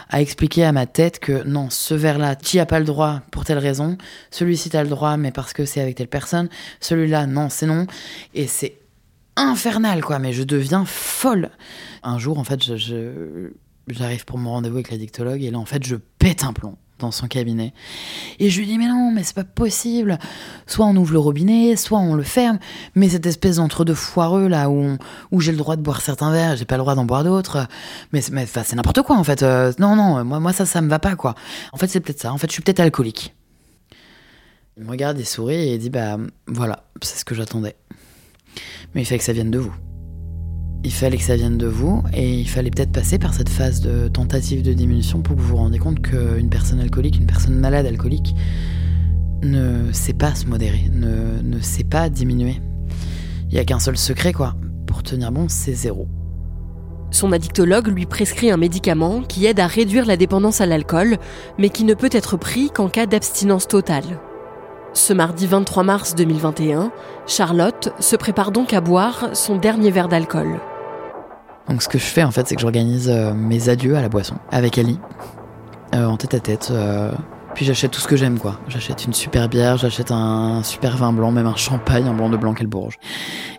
à 0.10 0.22
expliquer 0.22 0.66
à 0.66 0.72
ma 0.72 0.86
tête 0.86 1.20
que 1.20 1.44
non, 1.44 1.70
ce 1.70 1.94
verre-là, 1.94 2.36
tu 2.36 2.60
as 2.60 2.66
pas 2.66 2.80
le 2.80 2.86
droit 2.86 3.22
pour 3.32 3.46
telle 3.46 3.58
raison, 3.58 3.98
celui-ci 4.32 4.70
t'as 4.70 4.84
le 4.84 4.90
droit, 4.90 5.18
mais 5.18 5.32
parce 5.32 5.54
que 5.54 5.66
c'est 5.66 5.82
avec 5.82 5.96
telle 5.96 6.08
personne, 6.08 6.50
celui-là, 6.80 7.28
non, 7.28 7.50
c'est 7.50 7.66
non. 7.66 7.88
Et 8.34 8.48
c'est 8.48 8.78
infernal, 9.36 10.02
quoi, 10.04 10.20
mais 10.20 10.34
je 10.34 10.44
deviens 10.44 10.86
folle. 10.86 11.50
Un 12.04 12.20
jour, 12.20 12.40
en 12.40 12.44
fait, 12.44 12.62
j'arrive 13.88 14.26
pour 14.26 14.38
mon 14.38 14.52
rendez-vous 14.52 14.76
avec 14.76 14.92
la 14.92 14.98
dictologue, 14.98 15.44
et 15.44 15.52
là, 15.52 15.60
en 15.60 15.66
fait, 15.66 15.84
je 15.86 15.96
pète 15.96 16.44
un 16.44 16.54
plomb 16.54 16.78
dans 17.00 17.12
son 17.12 17.28
cabinet. 17.28 17.74
Et 18.40 18.50
je 18.50 18.60
lui 18.60 18.68
dis, 18.68 18.78
mais 18.78 18.88
non, 18.88 19.12
mais 19.12 19.24
c'est 19.24 19.36
pas 19.36 19.44
possible. 19.44 20.18
Soit 20.66 20.86
on 20.86 20.96
ouvre 20.96 21.14
le 21.14 21.20
robinet, 21.20 21.76
soit 21.76 22.00
on 22.00 22.16
le 22.16 22.24
ferme. 22.24 22.60
Mais 22.96 23.10
cette 23.10 23.26
espèce 23.26 23.58
d'entre-deux 23.58 23.94
foireux, 23.94 24.48
là, 24.48 24.70
où, 24.70 24.98
où 25.32 25.42
j'ai 25.42 25.52
le 25.52 25.58
droit 25.58 25.76
de 25.76 25.82
boire 25.82 26.02
certains 26.02 26.32
verres, 26.32 26.56
j'ai 26.56 26.66
pas 26.66 26.76
le 26.76 26.82
droit 26.82 26.96
d'en 26.96 27.06
boire 27.06 27.24
d'autres. 27.24 27.68
Mais, 28.14 28.22
mais 28.32 28.46
c'est 28.46 28.76
n'importe 28.76 29.02
quoi, 29.02 29.18
en 29.18 29.24
fait. 29.24 29.44
Euh, 29.44 29.74
non, 29.80 29.96
non, 29.96 30.24
moi, 30.24 30.40
moi, 30.40 30.54
ça, 30.54 30.66
ça 30.66 30.82
me 30.82 30.90
va 30.90 31.00
pas, 31.00 31.16
quoi. 31.16 31.36
En 31.74 31.78
fait, 31.78 31.88
c'est 31.88 32.00
peut-être 32.00 32.22
ça. 32.22 32.32
En 32.32 32.38
fait, 32.38 32.48
je 32.48 32.54
suis 32.54 32.64
peut-être 32.64 32.80
alcoolique. 32.80 33.36
Il 34.78 34.84
me 34.84 34.90
regarde, 34.90 35.20
il 35.20 35.26
sourit 35.26 35.56
et 35.56 35.74
il 35.76 35.80
dit, 35.80 35.90
bah, 35.90 36.18
voilà, 36.48 36.86
c'est 37.02 37.20
ce 37.20 37.26
que 37.26 37.36
j'attendais. 37.36 37.76
Mais 38.94 39.02
il 39.02 39.06
fallait 39.06 39.20
que 39.20 39.26
ça 39.26 39.34
vienne 39.34 39.52
de 39.52 39.60
vous. 39.60 39.74
Il 40.84 40.94
fallait 40.94 41.18
que 41.18 41.24
ça 41.24 41.36
vienne 41.36 41.58
de 41.58 41.66
vous 41.66 42.04
et 42.14 42.40
il 42.40 42.48
fallait 42.48 42.70
peut-être 42.70 42.92
passer 42.92 43.18
par 43.18 43.34
cette 43.34 43.50
phase 43.50 43.82
de 43.82 44.08
tentative 44.08 44.62
de 44.62 44.74
diminution 44.74 45.22
pour 45.22 45.36
que 45.36 45.42
vous 45.42 45.48
vous 45.48 45.58
rendiez 45.58 45.80
compte 45.80 46.02
qu'une 46.02 46.50
personne 46.50 46.80
alcoolique, 46.80 47.18
une 47.18 47.26
personne 47.26 47.56
malade 47.56 47.88
alcoolique, 47.88 48.36
ne 49.42 49.92
sait 49.92 50.14
pas 50.14 50.36
se 50.36 50.46
modérer, 50.46 50.90
ne, 50.92 51.42
ne 51.42 51.60
sait 51.60 51.84
pas 51.84 52.10
diminuer. 52.10 52.62
Il 53.50 53.54
n'y 53.54 53.60
a 53.60 53.66
qu'un 53.66 53.80
seul 53.80 53.98
secret, 53.98 54.34
quoi. 54.34 54.56
Pour 54.86 55.04
tenir 55.04 55.32
bon, 55.32 55.48
c'est 55.50 55.74
zéro. 55.74 56.08
Son 57.12 57.32
addictologue 57.32 57.88
lui 57.88 58.06
prescrit 58.06 58.52
un 58.52 58.58
médicament 58.58 59.22
qui 59.22 59.46
aide 59.46 59.60
à 59.60 59.68
réduire 59.68 60.06
la 60.06 60.18
dépendance 60.18 60.62
à 60.62 60.66
l'alcool, 60.66 61.18
mais 61.58 61.70
qui 61.70 61.84
ne 61.84 61.94
peut 61.94 62.10
être 62.12 62.38
pris 62.38 62.70
qu'en 62.72 62.90
cas 62.90 63.06
d'abstinence 63.06 63.68
totale. 63.68 64.20
Ce 64.96 65.12
mardi 65.12 65.46
23 65.46 65.84
mars 65.84 66.16
2021, 66.16 66.90
Charlotte 67.28 67.90
se 68.00 68.16
prépare 68.16 68.52
donc 68.52 68.72
à 68.72 68.80
boire 68.80 69.28
son 69.34 69.58
dernier 69.58 69.92
verre 69.92 70.08
d'alcool. 70.08 70.62
Donc 71.68 71.84
ce 71.84 71.90
que 71.90 71.98
je 71.98 72.06
fais 72.06 72.24
en 72.24 72.32
fait, 72.32 72.48
c'est 72.48 72.56
que 72.56 72.62
j'organise 72.62 73.10
euh, 73.10 73.34
mes 73.34 73.68
adieux 73.68 73.98
à 73.98 74.02
la 74.02 74.08
boisson 74.08 74.36
avec 74.52 74.78
Ali, 74.78 74.98
euh, 75.94 76.06
en 76.06 76.16
tête 76.16 76.34
à 76.34 76.40
tête. 76.40 76.70
Euh, 76.72 77.12
puis 77.56 77.66
j'achète 77.66 77.92
tout 77.92 78.00
ce 78.00 78.08
que 78.08 78.16
j'aime 78.16 78.40
quoi. 78.40 78.58
J'achète 78.70 79.04
une 79.04 79.12
super 79.12 79.50
bière, 79.50 79.76
j'achète 79.76 80.12
un 80.12 80.64
super 80.64 80.96
vin 80.96 81.12
blanc, 81.12 81.30
même 81.30 81.48
un 81.48 81.58
champagne, 81.58 82.08
un 82.08 82.14
blanc 82.14 82.30
de 82.30 82.38
blanc, 82.38 82.54
quelle 82.54 82.68
bourge. 82.68 82.98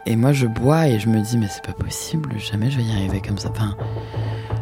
Et 0.07 0.17
moi 0.17 0.33
je 0.33 0.47
bois 0.47 0.89
et 0.89 0.99
je 0.99 1.11
me 1.11 1.21
dis 1.21 1.37
mais 1.37 1.49
c'est 1.51 1.65
pas 1.65 1.75
possible, 1.75 2.31
jamais 2.39 2.71
je 2.71 2.79
vais 2.79 2.85
y 2.85 2.93
arriver 2.93 3.21
comme 3.21 3.37
ça. 3.37 3.51
Enfin, 3.51 3.77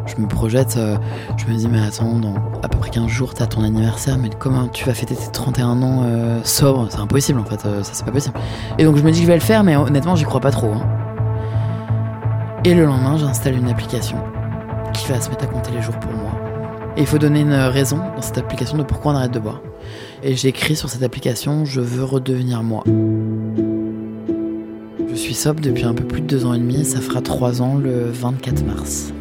je 0.06 0.20
me 0.20 0.26
projette, 0.26 0.76
euh, 0.76 0.96
je 1.36 1.46
me 1.46 1.56
dis, 1.56 1.68
mais 1.68 1.80
attends, 1.80 2.18
dans 2.18 2.34
à 2.62 2.68
peu 2.68 2.78
près 2.78 2.90
15 2.90 3.08
jours, 3.08 3.34
t'as 3.34 3.46
ton 3.46 3.62
anniversaire, 3.62 4.18
mais 4.18 4.30
comment 4.38 4.68
tu 4.68 4.84
vas 4.84 4.94
fêter 4.94 5.14
tes 5.14 5.30
31 5.32 5.82
ans 5.82 6.02
euh, 6.04 6.40
sobre 6.44 6.86
C'est 6.90 6.98
impossible 6.98 7.40
en 7.40 7.44
fait, 7.44 7.64
euh, 7.66 7.82
ça 7.82 7.90
c'est 7.94 8.04
pas 8.04 8.12
possible. 8.12 8.34
Et 8.78 8.84
donc 8.84 8.96
je 8.96 9.02
me 9.02 9.10
dis 9.10 9.20
que 9.20 9.22
je 9.22 9.28
vais 9.28 9.34
le 9.34 9.40
faire, 9.40 9.64
mais 9.64 9.76
honnêtement, 9.76 10.16
j'y 10.16 10.24
crois 10.24 10.40
pas 10.40 10.50
trop. 10.50 10.72
Hein. 10.72 10.86
Et 12.64 12.74
le 12.74 12.84
lendemain, 12.84 13.16
j'installe 13.16 13.56
une 13.56 13.68
application 13.68 14.18
qui 14.92 15.06
va 15.08 15.20
se 15.20 15.28
mettre 15.28 15.44
à 15.44 15.48
compter 15.48 15.70
les 15.72 15.82
jours 15.82 15.98
pour 15.98 16.12
moi. 16.12 16.32
Et 16.96 17.00
il 17.00 17.06
faut 17.06 17.18
donner 17.18 17.40
une 17.40 17.52
raison 17.52 17.98
dans 18.14 18.22
cette 18.22 18.38
application 18.38 18.78
de 18.78 18.84
pourquoi 18.84 19.12
on 19.12 19.16
arrête 19.16 19.32
de 19.32 19.40
boire. 19.40 19.60
Et 20.22 20.36
j'ai 20.36 20.48
écrit 20.48 20.76
sur 20.76 20.88
cette 20.88 21.02
application, 21.02 21.64
je 21.64 21.80
veux 21.80 22.04
redevenir 22.04 22.62
moi. 22.62 22.84
Je 25.10 25.14
suis 25.14 25.34
sobre 25.34 25.60
depuis 25.60 25.84
un 25.84 25.94
peu 25.94 26.04
plus 26.04 26.20
de 26.20 26.26
deux 26.26 26.46
ans 26.46 26.54
et 26.54 26.58
demi, 26.58 26.84
ça 26.84 27.00
fera 27.00 27.20
trois 27.20 27.60
ans 27.62 27.76
le 27.76 28.10
24 28.10 28.64
mars. 28.64 29.12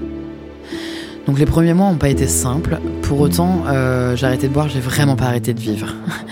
Donc 1.27 1.39
les 1.39 1.45
premiers 1.45 1.73
mois 1.73 1.89
n'ont 1.89 1.97
pas 1.97 2.09
été 2.09 2.27
simples. 2.27 2.79
Pour 3.01 3.21
autant, 3.21 3.63
euh, 3.67 4.15
j'ai 4.15 4.25
arrêté 4.25 4.47
de 4.47 4.53
boire, 4.53 4.67
j'ai 4.67 4.81
vraiment 4.81 5.15
pas 5.15 5.25
arrêté 5.25 5.53
de 5.53 5.59
vivre. 5.59 5.87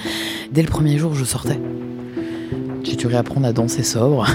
Dès 0.51 0.61
le 0.61 0.67
premier 0.67 0.97
jour, 0.97 1.13
je 1.15 1.23
sortais. 1.23 1.59
J'ai 2.83 2.95
dû 2.95 3.07
réapprendre 3.07 3.47
à 3.47 3.53
danser 3.53 3.83
sobre. 3.83 4.27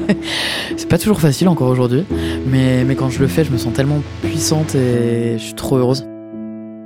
c'est 0.76 0.88
pas 0.88 0.98
toujours 0.98 1.20
facile 1.20 1.48
encore 1.48 1.68
aujourd'hui, 1.68 2.04
mais, 2.46 2.84
mais 2.84 2.94
quand 2.94 3.10
je 3.10 3.18
le 3.18 3.26
fais, 3.26 3.44
je 3.44 3.50
me 3.50 3.58
sens 3.58 3.72
tellement 3.74 4.00
puissante 4.22 4.74
et 4.74 5.36
je 5.36 5.42
suis 5.42 5.54
trop 5.54 5.76
heureuse. 5.76 6.06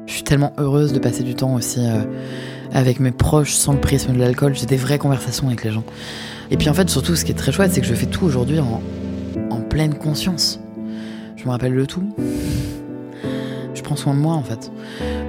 Je 0.06 0.12
suis 0.12 0.24
tellement 0.24 0.52
heureuse 0.58 0.92
de 0.92 0.98
passer 0.98 1.22
du 1.22 1.34
temps 1.34 1.54
aussi 1.54 1.80
euh, 1.80 2.02
avec 2.72 2.98
mes 2.98 3.12
proches 3.12 3.52
sans 3.52 3.72
le 3.72 3.80
prisme 3.80 4.14
de 4.14 4.18
l'alcool. 4.18 4.56
J'ai 4.56 4.66
des 4.66 4.76
vraies 4.76 4.98
conversations 4.98 5.46
avec 5.46 5.62
les 5.62 5.70
gens. 5.70 5.84
Et 6.50 6.56
puis 6.56 6.68
en 6.68 6.74
fait, 6.74 6.88
surtout, 6.90 7.14
ce 7.14 7.24
qui 7.24 7.32
est 7.32 7.36
très 7.36 7.52
chouette, 7.52 7.72
c'est 7.72 7.80
que 7.80 7.86
je 7.86 7.94
fais 7.94 8.06
tout 8.06 8.24
aujourd'hui 8.24 8.58
en, 8.58 8.80
en 9.50 9.60
pleine 9.60 9.94
conscience. 9.94 10.58
Je 11.36 11.44
me 11.44 11.50
rappelle 11.50 11.74
le 11.74 11.86
tout. 11.86 12.02
Prends 13.86 13.96
soin 13.96 14.14
de 14.14 14.18
moi 14.18 14.34
en 14.34 14.42
fait. 14.42 14.70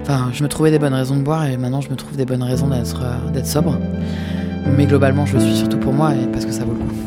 Enfin, 0.01 0.29
je 0.33 0.43
me 0.43 0.49
trouvais 0.49 0.71
des 0.71 0.79
bonnes 0.79 0.93
raisons 0.93 1.15
de 1.15 1.21
boire 1.21 1.45
et 1.45 1.57
maintenant 1.57 1.81
je 1.81 1.89
me 1.89 1.95
trouve 1.95 2.17
des 2.17 2.25
bonnes 2.25 2.43
raisons 2.43 2.67
d'être 2.67 3.03
d'être 3.31 3.45
sobre. 3.47 3.77
Mais 4.75 4.85
globalement, 4.85 5.25
je 5.25 5.35
le 5.35 5.39
suis 5.39 5.55
surtout 5.55 5.77
pour 5.77 5.93
moi 5.93 6.13
et 6.13 6.25
parce 6.27 6.45
que 6.45 6.51
ça 6.51 6.65
vaut 6.65 6.73
le 6.73 6.79
coup. 6.79 7.06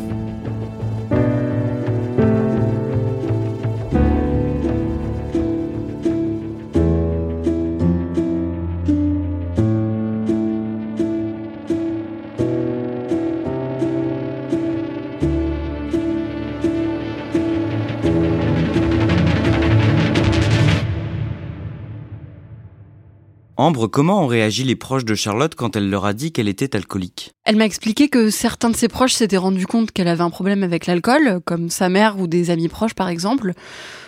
Comment 23.73 24.23
ont 24.23 24.27
réagi 24.27 24.63
les 24.63 24.75
proches 24.75 25.05
de 25.05 25.15
Charlotte 25.15 25.55
quand 25.55 25.75
elle 25.75 25.89
leur 25.89 26.05
a 26.05 26.13
dit 26.13 26.31
qu'elle 26.31 26.47
était 26.47 26.75
alcoolique? 26.75 27.31
Elle 27.43 27.55
m'a 27.55 27.65
expliqué 27.65 28.09
que 28.09 28.29
certains 28.29 28.69
de 28.69 28.75
ses 28.75 28.87
proches 28.87 29.13
s'étaient 29.13 29.37
rendus 29.37 29.65
compte 29.65 29.91
qu'elle 29.91 30.07
avait 30.07 30.23
un 30.23 30.29
problème 30.29 30.63
avec 30.63 30.85
l'alcool, 30.85 31.39
comme 31.45 31.69
sa 31.69 31.89
mère 31.89 32.19
ou 32.19 32.27
des 32.27 32.49
amis 32.49 32.67
proches 32.67 32.93
par 32.93 33.09
exemple. 33.09 33.53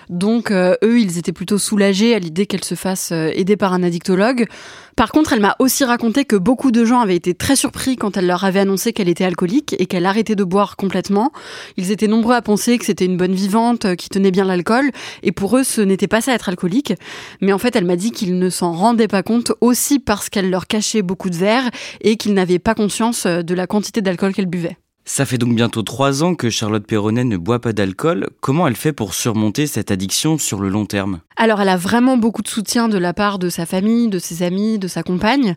Donc 0.10 0.52
euh, 0.52 0.76
eux, 0.84 1.00
ils 1.00 1.18
étaient 1.18 1.34
plutôt 1.34 1.58
soulagés 1.58 2.14
à 2.14 2.20
l'idée 2.20 2.46
qu'elle 2.46 2.64
se 2.64 2.76
fasse 2.76 3.12
euh, 3.12 3.32
aider 3.34 3.58
par 3.58 3.74
un 3.74 3.84
addictologue. 3.84 4.48
Par 4.96 5.12
contre, 5.12 5.34
elle 5.34 5.40
m'a 5.40 5.56
aussi 5.60 5.84
raconté 5.84 6.26
que 6.26 6.36
beaucoup 6.36 6.72
de 6.72 6.86
gens 6.86 7.00
avaient 7.00 7.16
été 7.16 7.34
très 7.34 7.56
surpris 7.56 7.96
quand 7.96 8.18
elle 8.18 8.28
leur 8.28 8.44
avait 8.44 8.60
annoncé 8.60 8.94
qu'elle 8.94 9.10
était 9.10 9.24
alcoolique 9.24 9.76
et 9.80 9.86
qu'elle 9.86 10.06
arrêtait 10.06 10.36
de 10.36 10.44
boire 10.44 10.76
complètement. 10.76 11.32
Ils 11.78 11.92
étaient 11.92 12.08
nombreux 12.08 12.36
à 12.36 12.42
penser 12.42 12.78
que 12.78 12.86
c'était 12.86 13.06
une 13.06 13.18
bonne 13.18 13.34
vivante, 13.34 13.86
euh, 13.86 13.96
qui 13.96 14.10
tenait 14.10 14.32
bien 14.32 14.46
l'alcool, 14.46 14.92
et 15.24 15.32
pour 15.32 15.58
eux, 15.58 15.64
ce 15.64 15.82
n'était 15.82 16.08
pas 16.08 16.22
ça 16.22 16.34
être 16.34 16.50
alcoolique. 16.50 16.94
Mais 17.42 17.54
en 17.54 17.58
fait, 17.58 17.76
elle 17.76 17.86
m'a 17.86 17.96
dit 17.96 18.12
qu'ils 18.12 18.38
ne 18.38 18.50
s'en 18.50 18.74
rendaient 18.74 19.08
pas 19.08 19.24
compte 19.24 19.54
aussi 19.62 20.00
parce 20.00 20.30
qu'elle 20.30 20.50
leur 20.50 20.68
cachait 20.68 21.02
beaucoup 21.02 21.30
de 21.30 21.36
verre 21.36 21.70
et 22.02 22.18
qu'ils 22.18 22.34
n'avaient 22.34 22.60
pas 22.60 22.76
conscience 22.76 23.26
de 23.26 23.54
la 23.54 23.68
quantité 23.68 24.02
d'alcool 24.02 24.34
qu'elle 24.34 24.46
buvait. 24.46 24.78
Ça 25.06 25.26
fait 25.26 25.38
donc 25.38 25.54
bientôt 25.54 25.82
trois 25.82 26.24
ans 26.24 26.34
que 26.34 26.50
Charlotte 26.50 26.88
Perronnet 26.88 27.26
ne 27.26 27.36
boit 27.36 27.60
pas 27.60 27.74
d'alcool. 27.74 28.30
Comment 28.40 28.68
elle 28.68 28.78
fait 28.78 28.94
pour 28.94 29.14
surmonter 29.14 29.68
cette 29.68 29.92
addiction 29.92 30.38
sur 30.38 30.62
le 30.62 30.70
long 30.70 30.86
terme? 30.86 31.20
Alors 31.36 31.62
elle 31.62 31.70
a 31.70 31.76
vraiment 31.76 32.16
beaucoup 32.16 32.42
de 32.42 32.48
soutien 32.48 32.88
de 32.88 32.98
la 32.98 33.14
part 33.14 33.38
de 33.38 33.50
sa 33.50 33.66
famille, 33.66 34.08
de 34.08 34.18
ses 34.18 34.44
amis, 34.44 34.80
de 34.80 34.88
sa 34.88 35.04
compagne. 35.04 35.56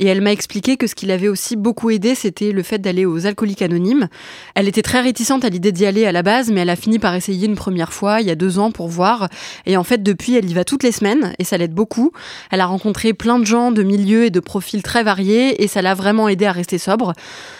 Et 0.00 0.06
elle 0.06 0.20
m'a 0.20 0.32
expliqué 0.32 0.76
que 0.76 0.88
ce 0.88 0.96
qui 0.96 1.06
l'avait 1.06 1.28
aussi 1.28 1.54
beaucoup 1.54 1.90
aidé, 1.90 2.16
c'était 2.16 2.50
le 2.50 2.62
fait 2.64 2.78
d'aller 2.78 3.06
aux 3.06 3.24
alcooliques 3.24 3.62
anonymes. 3.62 4.08
Elle 4.56 4.66
était 4.66 4.82
très 4.82 5.00
réticente 5.00 5.44
à 5.44 5.48
l'idée 5.48 5.70
d'y 5.70 5.86
aller 5.86 6.04
à 6.04 6.10
la 6.10 6.24
base, 6.24 6.50
mais 6.50 6.62
elle 6.62 6.70
a 6.70 6.76
fini 6.76 6.98
par 6.98 7.14
essayer 7.14 7.46
une 7.46 7.54
première 7.54 7.92
fois, 7.92 8.20
il 8.20 8.26
y 8.26 8.30
a 8.30 8.34
deux 8.34 8.58
ans, 8.58 8.72
pour 8.72 8.88
voir. 8.88 9.28
Et 9.64 9.76
en 9.76 9.84
fait, 9.84 10.02
depuis, 10.02 10.34
elle 10.34 10.50
y 10.50 10.54
va 10.54 10.64
toutes 10.64 10.82
les 10.82 10.92
semaines, 10.92 11.34
et 11.38 11.44
ça 11.44 11.56
l'aide 11.56 11.74
beaucoup. 11.74 12.10
Elle 12.50 12.60
a 12.60 12.66
rencontré 12.66 13.12
plein 13.12 13.38
de 13.38 13.44
gens 13.44 13.70
de 13.70 13.84
milieux 13.84 14.24
et 14.24 14.30
de 14.30 14.40
profils 14.40 14.82
très 14.82 15.04
variés, 15.04 15.62
et 15.62 15.68
ça 15.68 15.82
l'a 15.82 15.94
vraiment 15.94 16.28
aidé 16.28 16.46
à 16.46 16.52
rester 16.52 16.78
sobre. 16.78 17.12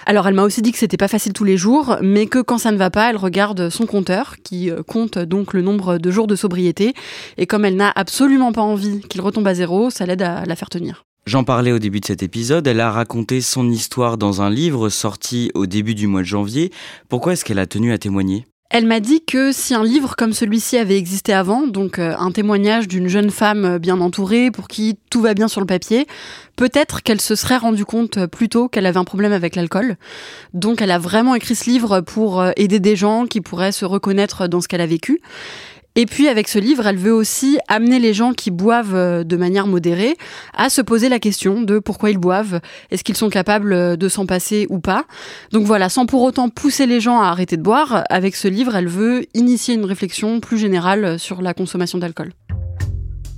Alors 0.08 0.26
elle 0.26 0.32
m'a 0.32 0.44
aussi 0.44 0.62
dit 0.62 0.72
que 0.72 0.78
c'était 0.78 0.96
pas 0.96 1.06
facile 1.06 1.34
tous 1.34 1.44
les 1.44 1.58
jours, 1.58 1.98
mais 2.00 2.24
que 2.24 2.38
quand 2.38 2.56
ça 2.56 2.72
ne 2.72 2.78
va 2.78 2.88
pas, 2.88 3.10
elle 3.10 3.18
regarde 3.18 3.68
son 3.68 3.84
compteur, 3.84 4.36
qui 4.42 4.70
euh, 4.70 4.82
compte 4.82 5.18
donc 5.18 5.52
le 5.52 5.60
nombre 5.60 5.98
de 5.98 6.10
jours 6.10 6.26
de 6.26 6.34
sobriété. 6.34 6.94
Et 7.36 7.46
comme 7.46 7.66
elle 7.66 7.76
n'a 7.76 7.92
absolument 7.94 8.52
pas 8.52 8.62
envie 8.62 9.00
qu'il 9.02 9.20
retombe 9.20 9.46
à 9.46 9.52
zéro, 9.52 9.90
ça 9.90 10.06
l'aide 10.06 10.22
à 10.22 10.46
la 10.46 10.56
faire 10.56 10.70
tenir. 10.70 11.04
J'en 11.26 11.44
parlais 11.44 11.72
au 11.72 11.78
début 11.78 12.00
de 12.00 12.06
cet 12.06 12.22
épisode, 12.22 12.66
elle 12.66 12.80
a 12.80 12.90
raconté 12.90 13.42
son 13.42 13.68
histoire 13.70 14.16
dans 14.16 14.40
un 14.40 14.48
livre 14.48 14.88
sorti 14.88 15.50
au 15.54 15.66
début 15.66 15.94
du 15.94 16.06
mois 16.06 16.22
de 16.22 16.26
janvier. 16.26 16.72
Pourquoi 17.10 17.34
est-ce 17.34 17.44
qu'elle 17.44 17.58
a 17.58 17.66
tenu 17.66 17.92
à 17.92 17.98
témoigner? 17.98 18.46
Elle 18.70 18.84
m'a 18.84 19.00
dit 19.00 19.24
que 19.24 19.50
si 19.50 19.74
un 19.74 19.82
livre 19.82 20.14
comme 20.14 20.34
celui-ci 20.34 20.76
avait 20.76 20.98
existé 20.98 21.32
avant, 21.32 21.66
donc 21.66 21.98
euh, 21.98 22.14
un 22.18 22.30
témoignage 22.30 22.86
d'une 22.86 23.08
jeune 23.08 23.30
femme 23.30 23.78
bien 23.78 23.98
entourée 24.00 24.50
pour 24.50 24.68
qui 24.68 24.98
tout 25.10 25.22
va 25.22 25.32
bien 25.32 25.48
sur 25.48 25.62
le 25.62 25.66
papier, 25.66 26.06
peut-être 26.56 27.02
qu'elle 27.02 27.20
se 27.20 27.34
serait 27.34 27.56
rendue 27.56 27.86
compte 27.86 28.26
plus 28.26 28.50
tôt 28.50 28.68
qu'elle 28.68 28.84
avait 28.84 28.98
un 28.98 29.04
problème 29.04 29.32
avec 29.32 29.56
l'alcool. 29.56 29.96
Donc 30.52 30.82
elle 30.82 30.90
a 30.90 30.98
vraiment 30.98 31.34
écrit 31.34 31.54
ce 31.54 31.70
livre 31.70 32.02
pour 32.02 32.42
euh, 32.42 32.50
aider 32.56 32.78
des 32.78 32.94
gens 32.94 33.26
qui 33.26 33.40
pourraient 33.40 33.72
se 33.72 33.86
reconnaître 33.86 34.48
dans 34.48 34.60
ce 34.60 34.68
qu'elle 34.68 34.82
a 34.82 34.86
vécu. 34.86 35.22
Et 36.00 36.06
puis 36.06 36.28
avec 36.28 36.46
ce 36.46 36.60
livre, 36.60 36.86
elle 36.86 36.96
veut 36.96 37.12
aussi 37.12 37.58
amener 37.66 37.98
les 37.98 38.14
gens 38.14 38.32
qui 38.32 38.52
boivent 38.52 38.94
euh, 38.94 39.24
de 39.24 39.36
manière 39.36 39.66
modérée 39.66 40.16
à 40.56 40.70
se 40.70 40.80
poser 40.80 41.08
la 41.08 41.18
question 41.18 41.60
de 41.60 41.80
pourquoi 41.80 42.12
ils 42.12 42.18
boivent, 42.18 42.60
est-ce 42.92 43.02
qu'ils 43.02 43.16
sont 43.16 43.30
capables 43.30 43.72
euh, 43.72 43.96
de 43.96 44.08
s'en 44.08 44.24
passer 44.24 44.68
ou 44.70 44.78
pas? 44.78 45.06
Donc 45.50 45.66
voilà, 45.66 45.88
sans 45.88 46.06
pour 46.06 46.22
autant 46.22 46.50
pousser 46.50 46.86
les 46.86 47.00
gens 47.00 47.20
à 47.20 47.26
arrêter 47.26 47.56
de 47.56 47.62
boire, 47.62 48.04
avec 48.10 48.36
ce 48.36 48.46
livre, 48.46 48.76
elle 48.76 48.86
veut 48.86 49.24
initier 49.34 49.74
une 49.74 49.84
réflexion 49.84 50.38
plus 50.38 50.56
générale 50.56 51.18
sur 51.18 51.42
la 51.42 51.52
consommation 51.52 51.98
d'alcool. 51.98 52.30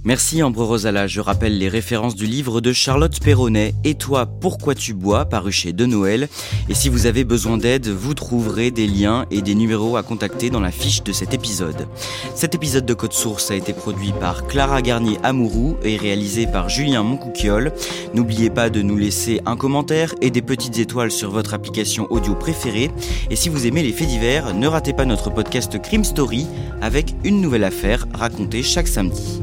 Merci 0.03 0.43
Ambre 0.43 0.65
Rosala, 0.65 1.07
je 1.07 1.21
rappelle 1.21 1.59
les 1.59 1.69
références 1.69 2.15
du 2.15 2.25
livre 2.25 2.63
de 2.63 2.73
Charlotte 2.73 3.21
Perronnet, 3.21 3.75
Et 3.85 3.97
toi, 3.97 4.25
pourquoi 4.25 4.75
tu 4.75 4.95
bois, 4.95 5.27
paru 5.27 5.53
chez 5.53 5.75
De 5.75 5.85
Noël. 5.85 6.31
Et 6.71 6.75
si 6.75 6.89
vous 6.89 7.05
avez 7.05 7.23
besoin 7.23 7.59
d'aide, 7.59 7.87
vous 7.87 8.15
trouverez 8.15 8.71
des 8.71 8.87
liens 8.87 9.27
et 9.31 9.43
des 9.43 9.55
numéros 9.55 9.99
à 9.99 10.03
contacter 10.03 10.49
dans 10.49 10.61
la 10.61 10.71
fiche 10.71 11.03
de 11.03 11.13
cet 11.13 11.35
épisode. 11.35 11.87
Cet 12.35 12.55
épisode 12.55 12.87
de 12.87 12.95
Code 12.95 13.13
Source 13.13 13.51
a 13.51 13.57
été 13.57 13.75
produit 13.75 14.15
par 14.19 14.47
Clara 14.47 14.81
Garnier 14.81 15.19
Amourou 15.23 15.77
et 15.83 15.99
réalisé 15.99 16.47
par 16.47 16.71
Julien 16.71 17.03
Moncouquiole. 17.03 17.71
N'oubliez 18.15 18.49
pas 18.49 18.71
de 18.71 18.81
nous 18.81 18.97
laisser 18.97 19.43
un 19.45 19.57
commentaire 19.57 20.15
et 20.23 20.31
des 20.31 20.43
petites 20.43 20.79
étoiles 20.79 21.11
sur 21.11 21.31
votre 21.31 21.53
application 21.53 22.07
audio 22.09 22.35
préférée. 22.35 22.91
Et 23.29 23.37
si 23.37 23.51
vous 23.51 23.67
aimez 23.67 23.83
les 23.83 23.93
faits 23.93 24.09
divers, 24.09 24.55
ne 24.55 24.67
ratez 24.67 24.95
pas 24.95 25.05
notre 25.05 25.29
podcast 25.29 25.79
Crime 25.83 26.05
Story 26.05 26.47
avec 26.81 27.15
une 27.23 27.43
nouvelle 27.43 27.65
affaire 27.65 28.07
racontée 28.15 28.63
chaque 28.63 28.89
samedi. 28.89 29.43